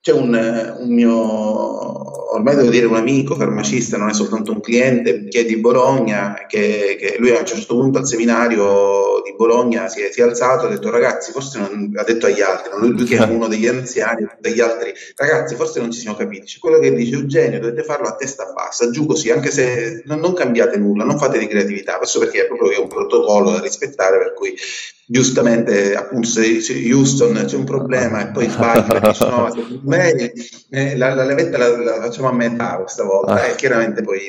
c'è 0.00 0.12
un, 0.12 0.76
un, 0.78 0.94
mio, 0.94 2.32
ormai 2.32 2.54
devo 2.54 2.70
dire 2.70 2.86
un 2.86 2.94
amico 2.94 3.34
farmacista, 3.34 3.96
non 3.96 4.08
è 4.08 4.14
soltanto 4.14 4.52
un 4.52 4.60
cliente, 4.60 5.24
che 5.24 5.40
è 5.40 5.44
di 5.44 5.58
Bologna, 5.58 6.46
che, 6.46 6.96
che 6.98 7.16
lui 7.18 7.30
a 7.30 7.40
un 7.40 7.46
certo 7.46 7.76
punto 7.76 7.98
al 7.98 8.06
seminario 8.06 9.20
di 9.24 9.34
Bologna 9.34 9.88
si 9.88 10.00
è, 10.00 10.10
si 10.12 10.20
è 10.20 10.22
alzato 10.22 10.64
e 10.64 10.66
ha 10.68 10.70
detto 10.70 10.90
ragazzi, 10.90 11.32
forse 11.32 11.58
non, 11.58 11.92
ha 11.96 12.04
detto 12.04 12.26
agli 12.26 12.40
altri, 12.40 12.70
lui, 12.78 12.92
lui 12.92 13.04
che 13.04 13.16
è 13.16 13.24
uno 13.24 13.48
degli 13.48 13.66
anziani, 13.66 14.24
degli 14.38 14.60
altri, 14.60 14.94
ragazzi 15.16 15.56
forse 15.56 15.80
non 15.80 15.90
ci 15.90 15.98
siamo 16.00 16.16
capiti, 16.16 16.46
c'è 16.46 16.58
quello 16.58 16.78
che 16.78 16.94
dice 16.94 17.16
Eugenio 17.16 17.58
dovete 17.58 17.82
farlo 17.82 18.06
a 18.06 18.14
testa 18.14 18.52
bassa, 18.54 18.90
giù 18.90 19.04
così, 19.04 19.30
anche 19.30 19.50
se 19.50 20.02
non, 20.06 20.20
non 20.20 20.32
cambiate 20.32 20.78
nulla, 20.78 21.04
non 21.04 21.18
fate 21.18 21.38
di 21.38 21.48
creatività, 21.48 21.98
questo 21.98 22.20
perché 22.20 22.44
è 22.44 22.46
proprio 22.46 22.82
un 22.82 22.88
protocollo 22.88 23.50
da 23.50 23.60
rispettare, 23.60 24.18
per 24.18 24.34
cui 24.34 24.56
giustamente 25.10 25.94
appunto 25.94 26.28
se, 26.28 26.60
se 26.60 26.74
Houston 26.92 27.42
c'è 27.46 27.56
un 27.56 27.64
problema 27.64 28.28
e 28.28 28.30
poi 28.30 28.48
sbagli 28.48 29.80
me, 29.84 30.32
eh, 30.70 30.96
la, 30.98 31.14
la, 31.14 31.24
levetta 31.24 31.56
la, 31.56 31.76
la, 31.78 32.00
facciamo 32.02 32.28
a 32.28 32.32
metà 32.34 32.76
questa 32.76 33.04
volta 33.04 33.32
ah. 33.32 33.46
e 33.46 33.54
chiaramente 33.54 34.02
poi 34.02 34.20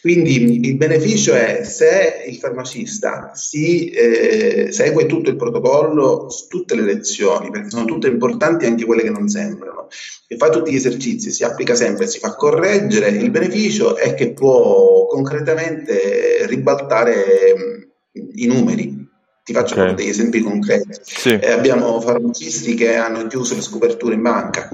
quindi 0.00 0.66
il 0.66 0.76
beneficio 0.76 1.34
è 1.34 1.64
se 1.64 2.24
il 2.28 2.36
farmacista 2.36 3.32
si 3.34 3.90
eh, 3.90 4.68
segue 4.70 5.06
tutto 5.06 5.30
il 5.30 5.36
protocollo 5.36 6.30
su 6.30 6.46
tutte 6.46 6.76
le 6.76 6.82
lezioni, 6.82 7.50
perché 7.50 7.68
sono 7.68 7.84
tutte 7.84 8.06
importanti 8.06 8.66
anche 8.66 8.84
quelle 8.84 9.02
che 9.02 9.10
non 9.10 9.28
sembrano, 9.28 9.88
e 10.28 10.36
fa 10.36 10.48
tutti 10.48 10.70
gli 10.70 10.76
esercizi, 10.76 11.32
si 11.32 11.44
applica 11.44 11.74
sempre, 11.74 12.06
si 12.06 12.20
fa 12.20 12.34
correggere, 12.36 13.08
il 13.08 13.30
beneficio 13.30 13.96
è 13.96 14.14
che 14.14 14.32
può 14.32 15.06
concretamente 15.06 16.46
ribaltare 16.46 17.90
i 18.12 18.46
numeri. 18.46 19.05
Ti 19.46 19.52
faccio 19.52 19.74
okay. 19.74 19.94
degli 19.94 20.08
esempi 20.08 20.40
concreti. 20.40 20.88
Sì. 21.02 21.28
Eh, 21.28 21.52
abbiamo 21.52 22.00
farmacisti 22.00 22.74
che 22.74 22.96
hanno 22.96 23.28
chiuso 23.28 23.54
le 23.54 23.60
scoperture 23.60 24.14
in 24.14 24.22
banca 24.22 24.68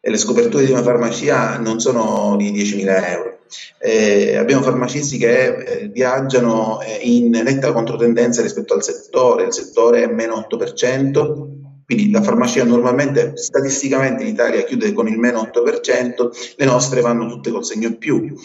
e 0.00 0.10
le 0.10 0.16
scoperture 0.16 0.64
di 0.64 0.70
una 0.70 0.84
farmacia 0.84 1.58
non 1.58 1.80
sono 1.80 2.36
di 2.36 2.52
10.000 2.52 3.10
euro. 3.10 3.38
Eh, 3.80 4.36
abbiamo 4.36 4.62
farmacisti 4.62 5.18
che 5.18 5.46
eh, 5.46 5.88
viaggiano 5.88 6.80
eh, 6.82 7.00
in 7.02 7.30
netta 7.30 7.72
controtendenza 7.72 8.42
rispetto 8.42 8.74
al 8.74 8.84
settore, 8.84 9.46
il 9.46 9.52
settore 9.52 10.04
è 10.04 10.06
meno 10.06 10.46
8%, 10.48 11.46
quindi 11.84 12.12
la 12.12 12.22
farmacia 12.22 12.62
normalmente 12.62 13.32
statisticamente 13.34 14.22
in 14.22 14.28
Italia 14.28 14.62
chiude 14.62 14.92
con 14.92 15.08
il 15.08 15.18
meno 15.18 15.50
8%, 15.52 16.54
le 16.54 16.64
nostre 16.64 17.00
vanno 17.00 17.26
tutte 17.26 17.50
col 17.50 17.64
segno 17.64 17.96
più 17.96 18.36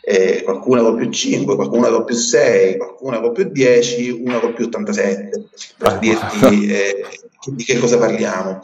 eh, 0.00 0.42
qualcuna 0.42 0.82
con 0.82 0.96
più 0.96 1.10
5, 1.10 1.54
qualcuna 1.54 1.88
con 1.90 2.04
più 2.04 2.14
6, 2.14 2.76
qualcuna 2.76 3.20
con 3.20 3.32
più 3.32 3.50
10, 3.50 4.22
una 4.24 4.38
con 4.38 4.54
più 4.54 4.66
87, 4.66 5.44
per 5.76 5.88
ah. 5.88 5.96
dirti 5.98 6.66
eh, 6.68 7.04
di 7.46 7.64
che 7.64 7.78
cosa 7.78 7.98
parliamo. 7.98 8.60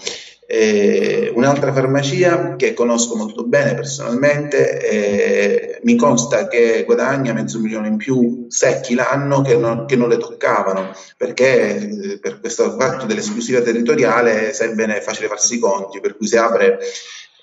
Eh, 0.46 1.32
un'altra 1.34 1.72
farmacia 1.72 2.54
che 2.56 2.74
conosco 2.74 3.16
molto 3.16 3.44
bene 3.44 3.74
personalmente, 3.74 4.80
eh, 4.88 5.80
mi 5.84 5.96
consta 5.96 6.48
che 6.48 6.84
guadagna 6.84 7.32
mezzo 7.32 7.58
milione 7.58 7.88
in 7.88 7.96
più 7.96 8.46
secchi 8.48 8.94
l'anno 8.94 9.40
che 9.40 9.56
non, 9.56 9.86
che 9.86 9.96
non 9.96 10.10
le 10.10 10.18
toccavano, 10.18 10.92
perché 11.16 11.76
eh, 11.76 12.18
per 12.20 12.40
questo 12.40 12.76
fatto 12.78 13.06
dell'esclusiva 13.06 13.62
territoriale 13.62 14.52
sai 14.52 14.74
bene 14.74 14.98
è 14.98 15.00
facile 15.00 15.28
farsi 15.28 15.54
i 15.54 15.58
conti, 15.58 16.00
per 16.00 16.16
cui 16.16 16.26
si 16.26 16.36
apre 16.36 16.78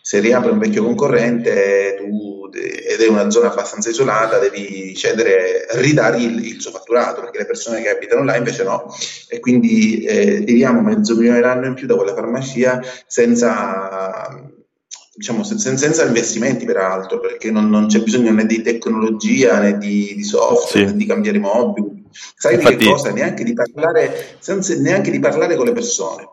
se 0.04 0.20
riapre 0.20 0.52
un 0.52 0.60
vecchio 0.60 0.84
concorrente 0.84 1.96
tu, 1.98 2.50
ed 3.04 3.10
è 3.10 3.12
una 3.12 3.30
zona 3.30 3.52
abbastanza 3.52 3.90
isolata, 3.90 4.38
devi 4.38 4.96
cedere, 4.96 5.68
ridare 5.72 6.22
il, 6.22 6.46
il, 6.46 6.62
suo 6.62 6.72
fatturato, 6.72 7.22
perché 7.22 7.40
le 7.40 7.46
persone 7.46 7.82
che 7.82 7.90
abitano 7.90 8.24
là 8.24 8.36
invece 8.36 8.64
no, 8.64 8.94
e 9.28 9.40
quindi 9.40 10.04
eh, 10.04 10.44
tiriamo 10.44 10.82
mezzo 10.82 11.16
milione 11.16 11.40
l'anno 11.40 11.66
in 11.66 11.74
più 11.74 11.88
da 11.88 11.96
quella 11.96 12.14
farmacia 12.14 12.82
senza, 13.08 14.28
diciamo, 15.14 15.44
senza, 15.44 16.06
investimenti 16.06 16.66
peraltro, 16.66 17.20
perché 17.20 17.52
non, 17.52 17.70
non, 17.70 17.88
c'è 17.88 18.02
bisogno 18.02 18.32
né 18.32 18.46
di 18.46 18.62
tecnologia 18.62 19.60
né 19.60 19.78
di, 19.78 20.14
di 20.16 20.24
software 20.24 20.88
sì. 20.88 20.92
né 20.92 20.98
di 20.98 21.06
cambiare 21.06 21.40
mobili. 21.40 22.10
Sai 22.36 22.56
Infatti... 22.56 22.76
di 22.76 22.84
che 22.84 22.92
cosa? 22.92 23.12
Neanche 23.12 23.44
di 23.44 23.54
parlare, 23.54 24.36
senza, 24.40 24.76
neanche 24.76 25.12
di 25.12 25.20
parlare 25.20 25.56
con 25.56 25.66
le 25.66 25.74
persone. 25.74 26.28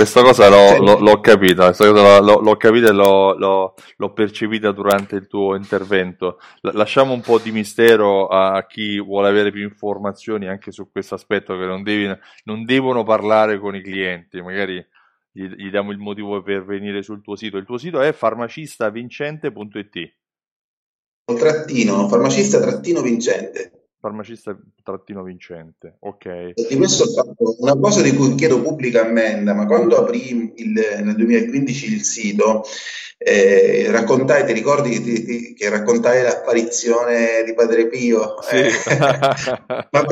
Questa 0.00 0.22
cosa 0.22 0.48
l'ho, 0.48 0.78
l'ho, 0.78 0.98
l'ho 0.98 1.20
capita, 1.20 1.66
questa 1.66 1.90
cosa 1.90 2.20
l'ho, 2.20 2.40
l'ho 2.40 2.56
capita 2.56 2.88
e 2.88 2.92
l'ho, 2.92 3.34
l'ho, 3.34 3.74
percepita 4.14 4.72
durante 4.72 5.16
il 5.16 5.26
tuo 5.26 5.54
intervento. 5.54 6.38
lasciamo 6.72 7.12
un 7.12 7.20
po' 7.20 7.38
di 7.38 7.52
mistero 7.52 8.26
a 8.28 8.64
chi 8.64 8.98
vuole 8.98 9.28
avere 9.28 9.50
più 9.50 9.62
informazioni 9.62 10.48
anche 10.48 10.72
su 10.72 10.90
questo 10.90 11.16
aspetto, 11.16 11.54
che 11.58 11.66
non, 11.66 11.82
devi, 11.82 12.10
non 12.44 12.64
devono 12.64 13.02
parlare 13.02 13.58
con 13.58 13.76
i 13.76 13.82
clienti, 13.82 14.40
magari 14.40 14.82
gli, 15.30 15.44
gli, 15.44 15.68
diamo 15.68 15.90
il 15.90 15.98
motivo 15.98 16.42
per 16.42 16.64
venire 16.64 17.02
sul 17.02 17.20
tuo 17.20 17.36
sito. 17.36 17.58
Il 17.58 17.66
tuo 17.66 17.76
sito 17.76 18.00
è 18.00 18.14
farmacistavincente.it. 18.14 20.14
Trattino, 22.58 23.00
farmacista-vincente 24.00 24.80
farmacista-vincente, 24.82 25.96
ok. 26.00 26.52
Di 26.68 26.76
questo 26.76 27.04
ho 27.04 27.06
fatto 27.08 27.56
una 27.58 27.76
cosa 27.76 28.02
di 28.02 28.14
cui 28.14 28.34
chiedo 28.34 28.62
pubblica 28.62 29.02
ammenda, 29.02 29.54
ma 29.54 29.66
quando 29.66 29.98
aprì 29.98 30.52
il, 30.56 30.72
nel 30.72 31.14
2015 31.14 31.92
il 31.92 32.02
sito, 32.02 32.64
eh, 33.18 33.90
raccontai, 33.90 34.46
ti 34.46 34.52
ricordi 34.52 34.90
che, 34.90 35.00
ti, 35.02 35.54
che, 35.54 35.68
raccontai 35.68 36.22
l'apparizione 36.22 37.42
di 37.44 37.54
Padre 37.54 37.88
Pio? 37.88 38.36
Sì. 38.42 38.56
Eh, 38.56 39.88
ma 39.90 40.04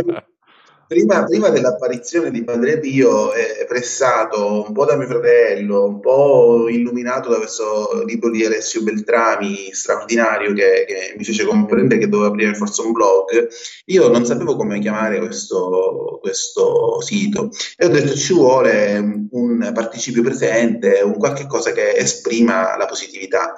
prima, 0.89 1.23
prima, 1.25 1.51
dell'apparizione 1.51 2.31
di 2.31 2.43
Padre 2.43 2.79
Pio, 2.81 3.35
eh, 3.35 3.67
pressato 3.69 4.65
un 4.67 4.73
po' 4.73 4.87
da 4.87 4.97
mio 4.97 5.07
fratello, 5.07 5.85
un 5.85 6.01
po' 6.01 6.67
illuminato 6.71 7.29
da 7.29 7.37
questo 7.37 8.03
libro 8.07 8.31
di 8.31 8.45
Alessio 8.45 8.83
Beltrami, 8.83 9.69
straordinario, 9.73 10.55
che, 10.55 10.87
che 10.89 11.15
mi 11.17 11.25
fece 11.25 11.45
comprendere 11.45 12.01
che 12.01 12.09
dovevo 12.09 12.31
aprire 12.31 12.55
forse 12.55 12.81
un 12.81 12.93
blog, 12.93 13.49
io 13.85 14.09
non 14.09 14.25
sapevo 14.25 14.57
come 14.57 14.81
chiamare 14.81 15.19
questo, 15.19 16.19
questo 16.23 17.01
sito 17.03 17.51
e 17.77 17.85
ho 17.85 17.91
detto 17.91 18.15
ci 18.15 18.33
vuole 18.33 19.29
un 19.31 19.71
participio 19.75 20.23
presente, 20.23 21.03
un 21.05 21.19
qualche 21.19 21.47
cosa 21.47 21.73
che 21.73 21.95
esprima 21.97 22.77
la 22.79 22.87
positività. 22.87 23.55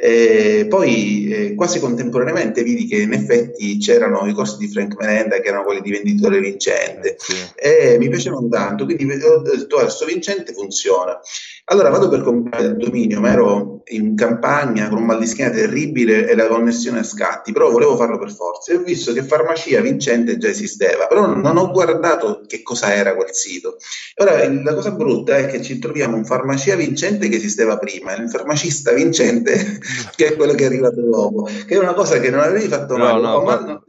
E 0.00 0.66
poi 0.68 1.28
eh, 1.28 1.54
quasi 1.56 1.80
contemporaneamente 1.80 2.62
vidi 2.62 2.86
che 2.86 2.98
in 2.98 3.12
effetti 3.12 3.78
c'erano 3.78 4.28
i 4.28 4.32
corsi 4.32 4.56
di 4.58 4.68
Frank 4.68 4.94
Menenda 4.96 5.40
che 5.40 5.48
erano 5.48 5.64
quelli 5.64 5.80
di 5.80 5.90
venditore 5.90 6.38
vincente 6.38 7.16
sì. 7.18 7.34
e 7.56 7.96
mi 7.98 8.08
piacevano 8.08 8.46
tanto, 8.48 8.84
quindi 8.84 9.04
ho 9.20 9.38
detto 9.38 9.76
questo 9.76 10.04
vincente 10.04 10.52
funziona. 10.52 11.18
Allora 11.64 11.90
vado 11.90 12.08
per 12.08 12.22
comprare 12.22 12.66
il 12.66 12.76
dominio, 12.76 13.20
ma 13.20 13.32
ero 13.32 13.82
in 13.88 14.14
campagna 14.14 14.88
con 14.88 14.98
un 14.98 15.04
mal 15.04 15.18
di 15.18 15.26
schiena 15.26 15.50
terribile 15.50 16.28
e 16.28 16.34
la 16.36 16.46
connessione 16.46 17.00
a 17.00 17.02
scatti, 17.02 17.52
però 17.52 17.70
volevo 17.70 17.96
farlo 17.96 18.18
per 18.18 18.30
forza 18.30 18.72
e 18.72 18.76
ho 18.76 18.82
visto 18.82 19.12
che 19.12 19.24
farmacia 19.24 19.80
vincente 19.80 20.38
già 20.38 20.48
esisteva, 20.48 21.06
però 21.08 21.26
non 21.26 21.56
ho 21.56 21.70
guardato 21.70 22.42
che 22.46 22.62
cosa 22.62 22.94
era 22.94 23.14
quel 23.14 23.34
sito. 23.34 23.78
Ora 24.16 24.48
la 24.48 24.74
cosa 24.74 24.92
brutta 24.92 25.36
è 25.36 25.46
che 25.46 25.60
ci 25.60 25.78
troviamo 25.78 26.16
un 26.16 26.24
farmacia 26.24 26.76
vincente 26.76 27.28
che 27.28 27.36
esisteva 27.36 27.78
prima 27.78 28.14
un 28.16 28.28
farmacista 28.28 28.92
vincente 28.92 29.80
che 30.16 30.26
è 30.28 30.36
quello 30.36 30.52
che 30.54 30.64
è 30.64 30.66
arrivato 30.66 31.00
dopo, 31.00 31.44
che 31.44 31.74
è 31.74 31.78
una 31.78 31.94
cosa 31.94 32.18
che 32.20 32.30
non 32.30 32.40
avevi 32.40 32.68
fatto 32.68 32.96
mai. 32.96 33.20
No, 33.20 33.28
no, 33.28 33.42
ma, 33.42 33.82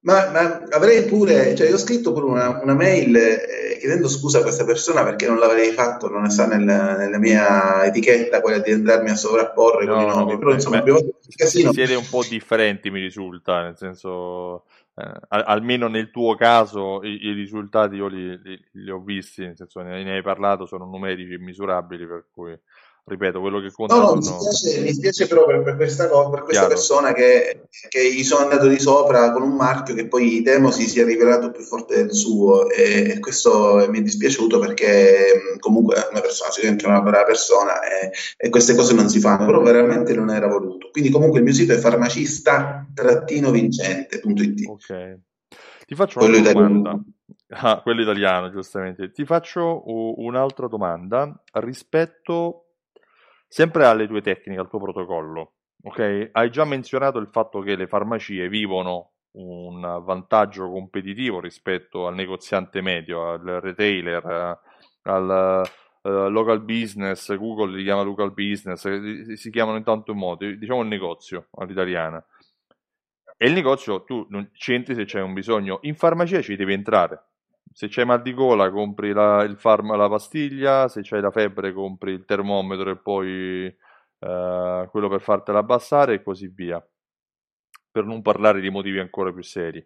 ma, 0.00 0.30
ma, 0.30 0.62
avrei 0.70 1.04
pure, 1.04 1.54
cioè 1.54 1.68
io 1.68 1.74
ho 1.74 1.78
scritto 1.78 2.12
pure 2.12 2.26
una, 2.26 2.60
una 2.62 2.74
mail 2.74 3.16
eh, 3.16 3.78
chiedendo 3.80 4.08
scusa 4.08 4.38
a 4.38 4.42
questa 4.42 4.64
persona 4.64 5.02
perché 5.02 5.26
non 5.26 5.38
l'avrei 5.38 5.72
fatto, 5.72 6.08
non 6.08 6.28
sta 6.30 6.46
nel, 6.46 6.62
nella 6.62 7.18
mia 7.18 7.84
etichetta 7.84 8.40
quella 8.40 8.58
di 8.58 8.72
andarmi 8.72 9.10
a 9.10 9.16
sovrapporre 9.16 9.84
no, 9.84 9.94
con 9.94 10.02
i 10.02 10.06
nomi, 10.06 10.38
però 10.38 10.52
insomma 10.52 10.78
abbiamo 10.78 10.98
fatto 10.98 11.18
un 11.24 11.34
casino. 11.36 11.72
Siete 11.72 11.94
un 11.94 12.06
po' 12.08 12.22
differenti 12.28 12.90
mi 12.90 13.00
risulta, 13.00 13.62
nel 13.62 13.76
senso, 13.76 14.64
eh, 14.94 15.10
almeno 15.28 15.88
nel 15.88 16.10
tuo 16.10 16.34
caso 16.34 17.02
i, 17.02 17.26
i 17.26 17.32
risultati 17.32 17.96
io 17.96 18.06
li, 18.06 18.40
li, 18.42 18.64
li, 18.72 18.90
ho 18.90 19.00
visti, 19.00 19.42
nel 19.42 19.56
senso 19.56 19.80
ne, 19.80 20.02
ne 20.02 20.16
hai 20.16 20.22
parlato, 20.22 20.66
sono 20.66 20.84
numerici 20.84 21.32
e 21.32 21.38
misurabili 21.38 22.06
per 22.06 22.26
cui 22.30 22.58
ripeto, 23.06 23.40
quello 23.40 23.60
che 23.60 23.70
conta. 23.70 23.96
No, 23.96 24.02
no, 24.02 24.14
mi 24.14 24.22
spiace, 24.22 24.80
mi 24.80 24.94
spiace 24.94 25.26
però 25.26 25.44
per, 25.44 25.62
per, 25.62 25.76
questa, 25.76 26.08
cosa, 26.08 26.30
per 26.30 26.40
questa 26.42 26.66
persona 26.66 27.12
che, 27.12 27.66
che, 27.88 28.10
gli 28.12 28.24
sono 28.24 28.44
andato 28.44 28.66
di 28.66 28.78
sopra 28.78 29.30
con 29.32 29.42
un 29.42 29.54
marchio 29.54 29.92
che 29.94 30.08
poi 30.08 30.40
Demo 30.42 30.70
si 30.70 30.88
sia 30.88 31.04
rivelato 31.04 31.50
più 31.50 31.62
forte 31.62 31.96
del 31.96 32.14
suo 32.14 32.70
e, 32.70 33.10
e 33.10 33.18
questo 33.20 33.84
mi 33.90 33.98
è 33.98 34.02
dispiaciuto 34.02 34.58
perché 34.58 35.58
comunque 35.58 35.96
è 35.96 36.08
una 36.10 36.20
persona, 36.20 36.50
sicuramente 36.50 36.86
una 36.86 37.02
brava 37.02 37.24
persona 37.24 37.82
e, 37.82 38.10
e, 38.36 38.48
queste 38.48 38.74
cose 38.74 38.94
non 38.94 39.10
si 39.10 39.20
fanno, 39.20 39.44
però 39.44 39.60
veramente 39.60 40.14
non 40.14 40.30
era 40.30 40.46
voluto. 40.46 40.88
Quindi 40.90 41.10
comunque 41.10 41.40
il 41.40 41.44
mio 41.44 41.52
sito 41.52 41.74
è 41.74 41.76
farmacista-vincente.it. 41.76 44.66
Ok. 44.66 45.18
Ti 45.86 45.94
faccio 45.94 46.24
una 46.24 46.40
domanda. 46.40 46.98
Ah, 47.48 47.82
quello 47.82 48.00
italiano, 48.00 48.50
giustamente. 48.50 49.12
Ti 49.12 49.26
faccio 49.26 49.82
un'altra 49.86 50.66
domanda 50.66 51.42
rispetto 51.52 52.63
Sempre 53.54 53.86
alle 53.86 54.08
tue 54.08 54.20
tecniche, 54.20 54.58
al 54.58 54.68
tuo 54.68 54.80
protocollo, 54.80 55.52
ok? 55.84 56.30
Hai 56.32 56.50
già 56.50 56.64
menzionato 56.64 57.18
il 57.18 57.28
fatto 57.30 57.60
che 57.60 57.76
le 57.76 57.86
farmacie 57.86 58.48
vivono 58.48 59.12
un 59.36 59.80
vantaggio 60.04 60.68
competitivo 60.68 61.38
rispetto 61.38 62.08
al 62.08 62.16
negoziante 62.16 62.80
medio, 62.80 63.30
al 63.30 63.60
retailer, 63.62 64.58
al, 65.02 65.70
uh, 66.02 66.08
local 66.30 66.62
business, 66.62 67.32
Google 67.36 67.76
li 67.76 67.84
chiama 67.84 68.02
local 68.02 68.32
business, 68.32 68.88
si, 69.22 69.36
si 69.36 69.50
chiamano 69.50 69.76
in 69.76 69.84
tanto 69.84 70.14
modo, 70.14 70.44
diciamo 70.50 70.80
il 70.80 70.88
negozio 70.88 71.46
all'italiana. 71.52 72.26
E 73.36 73.46
il 73.46 73.52
negozio 73.52 74.02
tu 74.02 74.26
non 74.30 74.50
c'entri 74.52 74.96
se 74.96 75.04
c'è 75.04 75.20
un 75.20 75.32
bisogno, 75.32 75.78
in 75.82 75.94
farmacia 75.94 76.42
ci 76.42 76.56
devi 76.56 76.72
entrare. 76.72 77.33
Se 77.72 77.88
c'è 77.88 78.04
mal 78.04 78.22
di 78.22 78.32
gola 78.32 78.70
compri 78.70 79.12
la, 79.12 79.42
il 79.42 79.56
farma, 79.56 79.96
la 79.96 80.08
pastiglia, 80.08 80.88
se 80.88 81.00
c'hai 81.02 81.20
la 81.20 81.30
febbre 81.30 81.72
compri 81.72 82.12
il 82.12 82.24
termometro 82.24 82.90
e 82.90 82.96
poi 82.96 83.66
uh, 83.66 84.88
quello 84.88 85.08
per 85.08 85.20
fartela 85.20 85.58
abbassare 85.58 86.14
e 86.14 86.22
così 86.22 86.48
via. 86.48 86.84
Per 87.90 88.04
non 88.04 88.22
parlare 88.22 88.60
di 88.60 88.70
motivi 88.70 88.98
ancora 88.98 89.32
più 89.32 89.42
seri. 89.42 89.84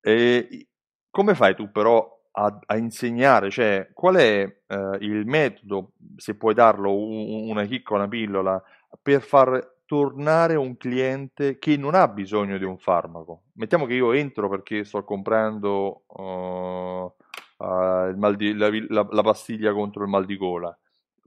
E 0.00 0.68
come 1.10 1.34
fai 1.34 1.54
tu 1.54 1.70
però 1.70 2.06
a, 2.32 2.58
a 2.66 2.76
insegnare? 2.76 3.50
Cioè, 3.50 3.90
qual 3.92 4.16
è 4.16 4.44
uh, 4.68 4.96
il 5.00 5.26
metodo, 5.26 5.92
se 6.16 6.36
puoi 6.36 6.54
darlo, 6.54 6.96
un, 6.96 7.50
una 7.50 7.64
chicca, 7.64 7.94
una 7.94 8.08
pillola, 8.08 8.62
per 9.00 9.22
far 9.22 9.71
tornare 9.92 10.54
un 10.54 10.78
cliente 10.78 11.58
che 11.58 11.76
non 11.76 11.94
ha 11.94 12.08
bisogno 12.08 12.56
di 12.56 12.64
un 12.64 12.78
farmaco. 12.78 13.42
Mettiamo 13.56 13.84
che 13.84 13.92
io 13.92 14.12
entro 14.12 14.48
perché 14.48 14.84
sto 14.84 15.04
comprando 15.04 16.04
uh, 16.06 17.14
uh, 17.62 18.34
di, 18.34 18.54
la, 18.54 18.70
la, 18.88 19.06
la, 19.10 19.22
pastiglia 19.22 19.74
contro 19.74 20.02
il 20.02 20.08
mal 20.08 20.24
di 20.24 20.38
gola. 20.38 20.74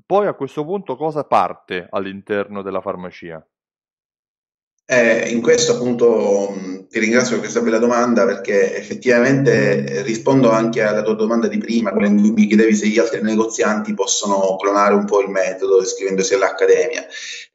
Poi 0.04 0.26
a 0.26 0.34
questo 0.34 0.66
punto 0.66 0.96
cosa 0.96 1.26
parte 1.26 1.86
all'interno 1.88 2.64
della 2.64 2.82
farmacia? 2.82 3.48
Eh, 4.84 5.30
in 5.30 5.44
questo 5.44 5.74
appunto 5.74 6.75
ti 6.90 7.00
ringrazio 7.00 7.32
per 7.32 7.42
questa 7.42 7.62
bella 7.62 7.78
domanda 7.78 8.26
perché 8.26 8.76
effettivamente 8.76 10.02
rispondo 10.04 10.50
anche 10.52 10.82
alla 10.82 11.02
tua 11.02 11.16
domanda 11.16 11.48
di 11.48 11.58
prima, 11.58 11.92
quella 11.92 12.08
in 12.08 12.20
cui 12.20 12.32
mi 12.32 12.48
chiedevi 12.48 12.76
se 12.76 12.88
gli 12.88 13.00
altri 13.00 13.22
negozianti 13.22 13.94
possono 13.94 14.56
clonare 14.58 14.94
un 14.94 15.06
po' 15.06 15.22
il 15.22 15.30
metodo 15.30 15.82
iscrivendosi 15.82 16.34
all'Accademia. 16.34 17.06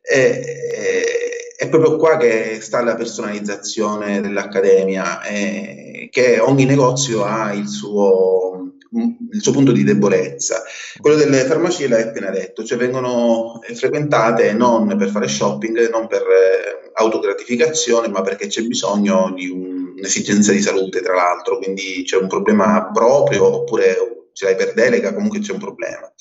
E, 0.02 1.54
è 1.60 1.68
proprio 1.68 1.96
qua 1.96 2.16
che 2.16 2.58
sta 2.62 2.82
la 2.82 2.94
personalizzazione 2.94 4.22
dell'Accademia, 4.22 5.22
eh, 5.22 6.08
che 6.10 6.38
ogni 6.38 6.64
negozio 6.64 7.22
ha 7.22 7.52
il 7.52 7.68
suo 7.68 8.49
il 8.92 9.40
suo 9.40 9.52
punto 9.52 9.72
di 9.72 9.84
debolezza. 9.84 10.62
Quello 11.00 11.16
delle 11.16 11.44
farmacie 11.44 11.88
l'hai 11.88 12.02
appena 12.02 12.30
detto, 12.30 12.64
cioè 12.64 12.78
vengono 12.78 13.60
frequentate 13.74 14.52
non 14.52 14.96
per 14.96 15.10
fare 15.10 15.28
shopping, 15.28 15.90
non 15.90 16.06
per 16.06 16.22
eh, 16.22 16.90
autogratificazione, 16.94 18.08
ma 18.08 18.22
perché 18.22 18.48
c'è 18.48 18.62
bisogno 18.62 19.32
di 19.34 19.48
un, 19.48 19.94
un'esigenza 19.96 20.52
di 20.52 20.60
salute, 20.60 21.00
tra 21.02 21.14
l'altro, 21.14 21.58
quindi 21.58 22.02
c'è 22.04 22.16
un 22.16 22.26
problema 22.26 22.90
proprio 22.92 23.44
oppure 23.44 23.96
ce 24.32 24.46
l'hai 24.46 24.56
per 24.56 24.74
delega, 24.74 25.14
comunque 25.14 25.40
c'è 25.40 25.52
un 25.52 25.58
problema. 25.58 26.12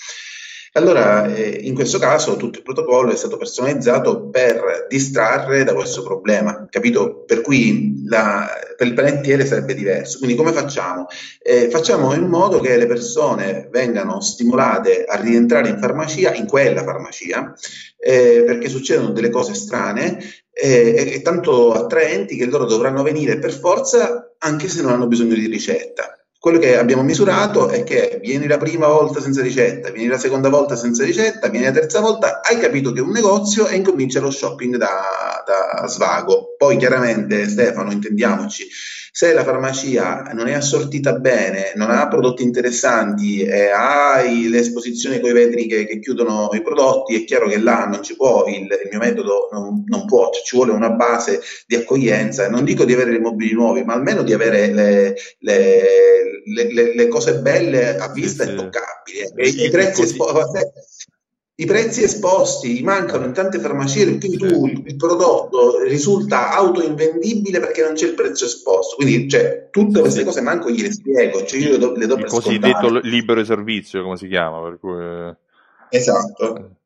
Allora, 0.74 1.34
eh, 1.34 1.60
in 1.64 1.74
questo 1.74 1.98
caso 1.98 2.36
tutto 2.36 2.60
il 2.60 2.64
protocollo 2.64 3.12
è 3.12 3.16
stato 3.16 3.38
personalizzato 3.38 4.30
per 4.30 4.86
distrarre 4.88 5.64
da 5.64 5.74
questo 5.74 6.04
problema, 6.04 6.68
capito? 6.70 7.24
Per 7.26 7.42
cui 7.42 8.04
la, 8.06 8.48
per 8.78 8.88
il 8.88 8.94
panettiere 8.94 9.46
sarebbe 9.46 9.74
diverso. 9.74 10.20
Quindi 10.20 10.36
come 10.36 10.52
facciamo? 10.52 11.08
Eh, 11.42 11.70
facciamo 11.70 12.14
in 12.14 12.28
modo 12.28 12.60
che 12.60 12.78
le 12.78 12.86
persone 12.86 13.68
vengano 13.72 14.22
stimolate 14.22 15.06
a 15.06 15.20
rientrare 15.20 15.70
in 15.70 15.80
farmacia, 15.80 16.34
in 16.34 16.46
quella 16.46 16.84
farmacia, 16.84 17.54
eh, 17.98 18.44
perché 18.46 18.70
succedono 18.70 19.12
delle 19.12 19.30
cose 19.30 19.54
strane 19.56 20.20
eh, 20.54 21.14
e 21.14 21.22
tanto 21.22 21.74
attraenti 21.74 22.36
che 22.36 22.46
loro 22.46 22.66
dovranno 22.66 23.02
venire 23.02 23.40
per 23.40 23.54
forza 23.54 24.36
anche 24.38 24.68
se 24.68 24.82
non 24.82 24.92
hanno 24.92 25.08
bisogno 25.08 25.34
di 25.34 25.48
ricetta. 25.48 26.19
Quello 26.42 26.58
che 26.58 26.78
abbiamo 26.78 27.04
misurato 27.04 27.68
è 27.68 27.84
che 27.84 28.18
vieni 28.22 28.48
la 28.48 28.56
prima 28.56 28.88
volta 28.88 29.20
senza 29.20 29.42
ricetta, 29.42 29.92
vieni 29.92 30.08
la 30.08 30.18
seconda 30.18 30.48
volta 30.48 30.78
senza 30.78 31.04
ricetta, 31.04 31.50
vieni 31.50 31.66
la 31.66 31.74
terza 31.74 32.00
volta, 32.00 32.40
hai 32.42 32.58
capito 32.58 32.94
che 32.94 33.00
è 33.00 33.04
un 33.04 33.10
negozio 33.10 33.68
e 33.68 33.76
incomincia 33.76 34.22
lo 34.22 34.32
shopping 34.32 34.78
da, 34.78 35.44
da 35.46 35.86
svago. 35.88 36.56
Poi 36.58 36.78
chiaramente 36.78 37.46
Stefano, 37.50 37.92
intendiamoci, 37.92 38.66
se 39.12 39.34
la 39.34 39.44
farmacia 39.44 40.30
non 40.34 40.48
è 40.48 40.54
assortita 40.54 41.14
bene, 41.14 41.74
non 41.76 41.90
ha 41.90 42.08
prodotti 42.08 42.44
interessanti 42.44 43.44
e 43.44 43.70
ha 43.70 44.22
le 44.22 44.58
esposizioni 44.60 45.20
con 45.20 45.30
i 45.30 45.34
vetri 45.34 45.68
che, 45.68 45.86
che, 45.86 46.00
chiudono 46.00 46.50
i 46.54 46.62
prodotti, 46.62 47.16
è 47.16 47.26
chiaro 47.26 47.48
che 47.48 47.60
là 47.60 47.86
non 47.86 48.04
ci 48.04 48.16
può, 48.16 48.46
il, 48.48 48.64
il 48.64 48.90
mio 48.90 49.00
metodo 49.00 49.50
non, 49.52 49.84
non 49.86 50.06
può, 50.06 50.30
cioè 50.32 50.44
ci 50.44 50.56
vuole 50.56 50.72
una 50.72 50.92
base 50.92 51.42
di 51.66 51.76
accoglienza, 51.76 52.50
non 52.50 52.64
dico 52.64 52.86
di 52.86 52.94
avere 52.94 53.16
i 53.16 53.20
mobili 53.20 53.54
nuovi, 53.54 53.84
ma 53.84 53.94
almeno 53.94 54.24
di 54.24 54.34
avere 54.34 54.72
le, 54.72 55.16
le, 55.40 55.84
le, 56.46 56.96
le 56.96 57.08
cose 57.08 57.40
belle 57.40 57.98
a 57.98 58.12
vista 58.12 58.44
sì, 58.44 58.52
e 58.52 58.56
toccabili. 58.56 59.52
Sì, 59.52 59.62
e 59.62 59.66
i 59.66 59.70
prezzi 59.70 60.02
esposti 60.04 60.60
i 61.60 61.66
prezzi 61.66 62.04
esposti 62.04 62.82
mancano 62.84 63.26
in 63.26 63.34
tante 63.34 63.60
farmacie, 63.60 64.18
quindi 64.18 64.38
tu 64.38 64.66
il 64.66 64.96
prodotto 64.96 65.84
risulta 65.84 66.54
autoinvendibile 66.54 67.60
perché 67.60 67.84
non 67.84 67.96
c'è 67.96 68.08
il 68.08 68.14
prezzo 68.14 68.46
esposto. 68.46 68.96
Quindi, 68.96 69.30
cioè, 69.30 69.68
tutte 69.70 70.00
queste 70.00 70.24
cose 70.24 70.40
manco 70.40 70.70
gliele 70.70 70.92
spiego, 70.92 71.44
cioè 71.44 71.60
io 71.60 71.72
le 71.72 71.78
do, 71.78 71.94
le 71.96 72.06
do 72.08 72.16
il 72.16 72.26
cosiddetto 72.26 73.00
libero 73.00 73.44
servizio, 73.44 74.04
come 74.04 74.16
si 74.16 74.30
chiama? 74.30 74.74
Cui... 74.80 75.04
Eh, 75.04 75.36
esatto. 75.90 76.78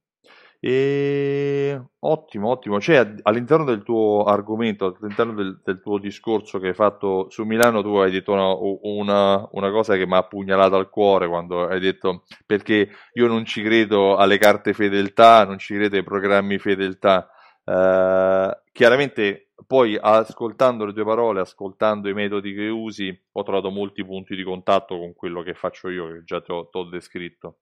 Eh. 0.64 0.70
E... 0.70 1.82
Ottimo, 2.00 2.50
ottimo. 2.50 2.80
Cioè, 2.80 3.16
all'interno 3.24 3.66
del 3.66 3.84
tuo 3.84 4.24
argomento, 4.24 4.98
all'interno 5.00 5.34
del, 5.34 5.62
del, 5.64 5.82
tuo 5.82 5.98
discorso 5.98 6.60
che 6.60 6.70
hai 6.70 6.74
fatto 6.74 7.30
su 7.30 7.44
Milano, 7.44 7.82
tu 7.82 7.96
hai 7.96 8.12
detto 8.12 8.34
una, 8.34 8.54
una, 8.54 9.48
una 9.52 9.72
cosa 9.72 9.96
che 9.96 10.06
mi 10.06 10.14
ha 10.14 10.18
appugnalato 10.18 10.76
al 10.76 10.90
cuore 10.90 11.28
quando 11.28 11.68
hai 11.68 11.80
detto 11.80 12.24
perché 12.46 12.90
io 13.14 13.28
non 13.28 13.46
ci 13.46 13.62
credo 13.62 14.16
alle 14.18 14.38
carte 14.38 14.74
fedeltà, 14.74 15.46
non 15.46 15.58
ci 15.60 15.76
credo 15.76 15.96
ai 15.98 16.04
programmi 16.04 16.58
fedeltà. 16.60 17.30
Uh, 17.66 18.52
chiaramente 18.74 19.52
poi 19.66 19.98
ascoltando 20.00 20.86
le 20.86 20.94
tue 20.94 21.06
parole, 21.06 21.40
ascoltando 21.40 22.10
i 22.10 22.14
metodi 22.14 22.54
che 22.54 22.68
usi, 22.68 23.18
ho 23.32 23.44
trovato 23.44 23.70
molti 23.70 24.04
punti 24.04 24.36
di 24.36 24.44
contatto 24.44 24.98
con 24.98 25.14
quello 25.14 25.42
che 25.42 25.54
faccio 25.54 25.90
io, 25.90 26.08
che 26.08 26.24
già 26.26 26.42
ti 26.42 26.52
ho 26.52 26.84
descritto. 26.90 27.60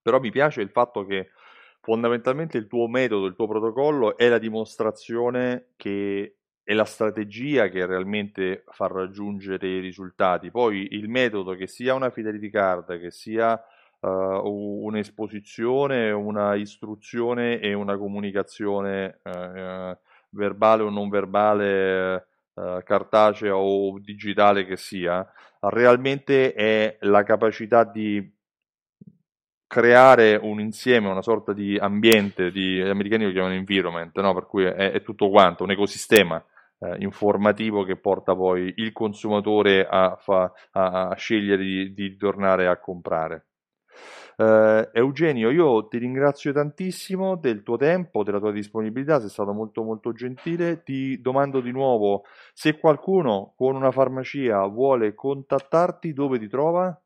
Però 0.00 0.20
mi 0.20 0.30
piace 0.30 0.60
il 0.60 0.70
fatto 0.70 1.04
che 1.04 1.30
fondamentalmente 1.82 2.58
il 2.58 2.68
tuo 2.68 2.86
metodo, 2.86 3.26
il 3.26 3.34
tuo 3.34 3.48
protocollo 3.48 4.16
è 4.16 4.28
la 4.28 4.38
dimostrazione 4.38 5.70
che 5.76 6.36
è 6.62 6.74
la 6.74 6.84
strategia 6.84 7.68
che 7.68 7.84
realmente 7.84 8.62
fa 8.68 8.86
raggiungere 8.86 9.66
i 9.66 9.80
risultati. 9.80 10.52
Poi 10.52 10.86
il 10.92 11.08
metodo, 11.08 11.54
che 11.54 11.66
sia 11.66 11.94
una 11.94 12.10
fidelity 12.10 12.50
card, 12.50 13.00
che 13.00 13.10
sia 13.10 13.60
uh, 13.98 14.06
un'esposizione, 14.06 16.12
una 16.12 16.54
istruzione 16.54 17.58
e 17.58 17.74
una 17.74 17.96
comunicazione 17.96 19.18
uh, 19.24 19.98
verbale 20.30 20.84
o 20.84 20.88
non 20.88 21.08
verbale, 21.08 22.28
uh, 22.54 22.80
cartacea 22.84 23.56
o 23.56 23.98
digitale 23.98 24.64
che 24.64 24.76
sia, 24.76 25.28
realmente 25.58 26.54
è 26.54 26.96
la 27.00 27.24
capacità 27.24 27.82
di 27.82 28.40
creare 29.72 30.36
un 30.36 30.60
insieme, 30.60 31.08
una 31.08 31.22
sorta 31.22 31.54
di 31.54 31.78
ambiente, 31.78 32.50
di, 32.50 32.74
gli 32.74 32.80
americani 32.82 33.24
lo 33.24 33.32
chiamano 33.32 33.54
environment, 33.54 34.20
no? 34.20 34.34
per 34.34 34.44
cui 34.44 34.64
è, 34.64 34.90
è, 34.90 35.02
tutto 35.02 35.30
quanto, 35.30 35.64
un 35.64 35.70
ecosistema 35.70 36.44
eh, 36.78 36.96
informativo 36.98 37.82
che 37.82 37.96
porta 37.96 38.36
poi 38.36 38.70
il 38.76 38.92
consumatore 38.92 39.86
a, 39.88 40.14
fa, 40.20 40.52
a, 40.72 41.08
a 41.08 41.14
scegliere 41.14 41.62
di, 41.62 41.94
di, 41.94 42.16
tornare 42.18 42.66
a 42.68 42.78
comprare. 42.78 43.46
Uh, 44.36 44.90
Eugenio, 44.92 45.48
io 45.50 45.88
ti 45.88 45.96
ringrazio 45.96 46.52
tantissimo 46.52 47.36
del 47.36 47.62
tuo 47.62 47.78
tempo, 47.78 48.22
della 48.22 48.40
tua 48.40 48.52
disponibilità, 48.52 49.20
sei 49.20 49.30
stato 49.30 49.54
molto 49.54 49.82
molto 49.84 50.12
gentile. 50.12 50.82
Ti 50.82 51.18
domando 51.22 51.60
di 51.60 51.70
nuovo 51.70 52.24
se 52.52 52.78
qualcuno 52.78 53.54
con 53.56 53.74
una 53.74 53.90
farmacia 53.90 54.66
vuole 54.66 55.14
contattarti, 55.14 56.12
dove 56.12 56.38
ti 56.38 56.48
trova? 56.48 57.01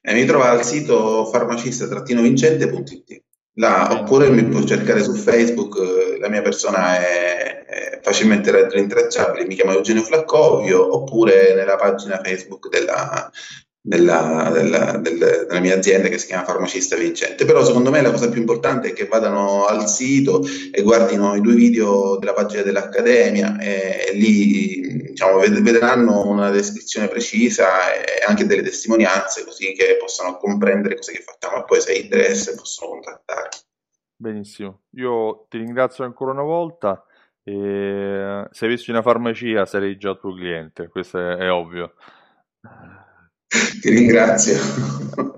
Eh, 0.00 0.14
mi 0.14 0.24
trova 0.24 0.50
al 0.50 0.64
sito 0.64 1.26
farmacista-vincente.it. 1.26 3.22
Là, 3.56 3.92
oppure 3.92 4.30
mi 4.30 4.44
può 4.44 4.62
cercare 4.64 5.02
su 5.02 5.12
Facebook, 5.12 5.76
eh, 5.76 6.18
la 6.18 6.28
mia 6.30 6.40
persona 6.40 6.96
è, 6.96 7.64
è 7.64 8.00
facilmente 8.02 8.68
rintracciabile, 8.70 9.44
mi 9.44 9.54
chiamo 9.54 9.72
Eugenio 9.72 10.02
Flaccovio, 10.02 10.94
oppure 10.94 11.54
nella 11.54 11.76
pagina 11.76 12.20
Facebook 12.22 12.70
della, 12.70 13.30
della, 13.84 14.48
della, 14.52 14.96
della, 14.98 15.44
della, 15.44 15.60
mia 15.60 15.74
azienda 15.74 16.08
che 16.08 16.16
si 16.16 16.28
chiama 16.28 16.44
Farmacista 16.44 16.96
Vincente. 16.96 17.44
Però 17.44 17.64
secondo 17.64 17.90
me 17.90 18.00
la 18.00 18.12
cosa 18.12 18.28
più 18.28 18.40
importante 18.40 18.90
è 18.90 18.92
che 18.92 19.06
vadano 19.06 19.66
al 19.66 19.88
sito 19.88 20.42
e 20.70 20.82
guardino 20.82 21.34
i 21.34 21.40
due 21.40 21.54
video 21.54 22.16
della 22.18 22.32
pagina 22.32 22.62
dell'Accademia 22.62 23.58
e, 23.58 24.06
e 24.08 24.12
lì 24.14 25.10
diciamo, 25.10 25.38
vedranno 25.38 26.26
una 26.28 26.50
descrizione 26.50 27.08
precisa 27.08 27.92
e 27.92 28.22
anche 28.26 28.46
delle 28.46 28.62
testimonianze 28.62 29.44
così 29.44 29.72
che 29.72 29.96
possano 29.98 30.36
comprendere 30.36 30.96
cosa 30.96 31.10
che 31.10 31.22
facciamo 31.22 31.58
e 31.62 31.64
poi 31.64 31.80
se 31.80 31.94
interessa 31.94 32.54
possono 32.54 32.92
contattare. 32.92 33.48
Benissimo, 34.14 34.82
io 34.90 35.46
ti 35.48 35.58
ringrazio 35.58 36.04
ancora 36.04 36.30
una 36.30 36.42
volta. 36.42 37.04
E 37.44 38.46
se 38.52 38.66
avessi 38.66 38.90
una 38.90 39.02
farmacia 39.02 39.66
sarei 39.66 39.96
già 39.96 40.14
tuo 40.14 40.32
cliente, 40.32 40.86
questo 40.86 41.18
è, 41.18 41.38
è 41.38 41.50
ovvio. 41.50 41.94
Ti 43.80 43.90
ringrazio. 43.90 44.56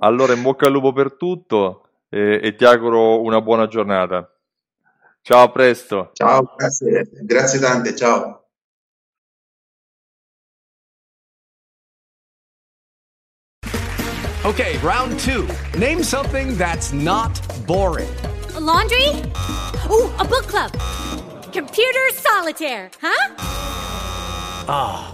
Allora, 0.00 0.34
in 0.34 0.42
bocca 0.42 0.66
al 0.66 0.72
lupo 0.72 0.92
per 0.92 1.16
tutto 1.16 1.88
e, 2.08 2.40
e 2.42 2.54
ti 2.54 2.64
auguro 2.64 3.20
una 3.22 3.40
buona 3.40 3.66
giornata. 3.66 4.28
Ciao, 5.22 5.42
a 5.42 5.50
presto. 5.50 6.10
Ciao, 6.12 6.54
grazie, 6.56 7.08
grazie 7.22 7.58
tante, 7.58 7.96
ciao. 7.96 8.44
Okay, 14.44 14.76
round 14.82 15.18
two. 15.18 15.46
Name 15.78 16.02
something 16.02 16.54
that's 16.58 16.92
not 16.92 17.40
boring. 17.66 18.10
A 18.54 18.60
laundry? 18.60 19.08
Ooh, 19.90 20.12
a 20.18 20.24
book 20.24 20.46
club. 20.46 20.70
Computer 21.50 22.12
solitaire, 22.12 22.90
huh? 23.00 23.34
Ah, 24.68 25.08
oh, 25.08 25.13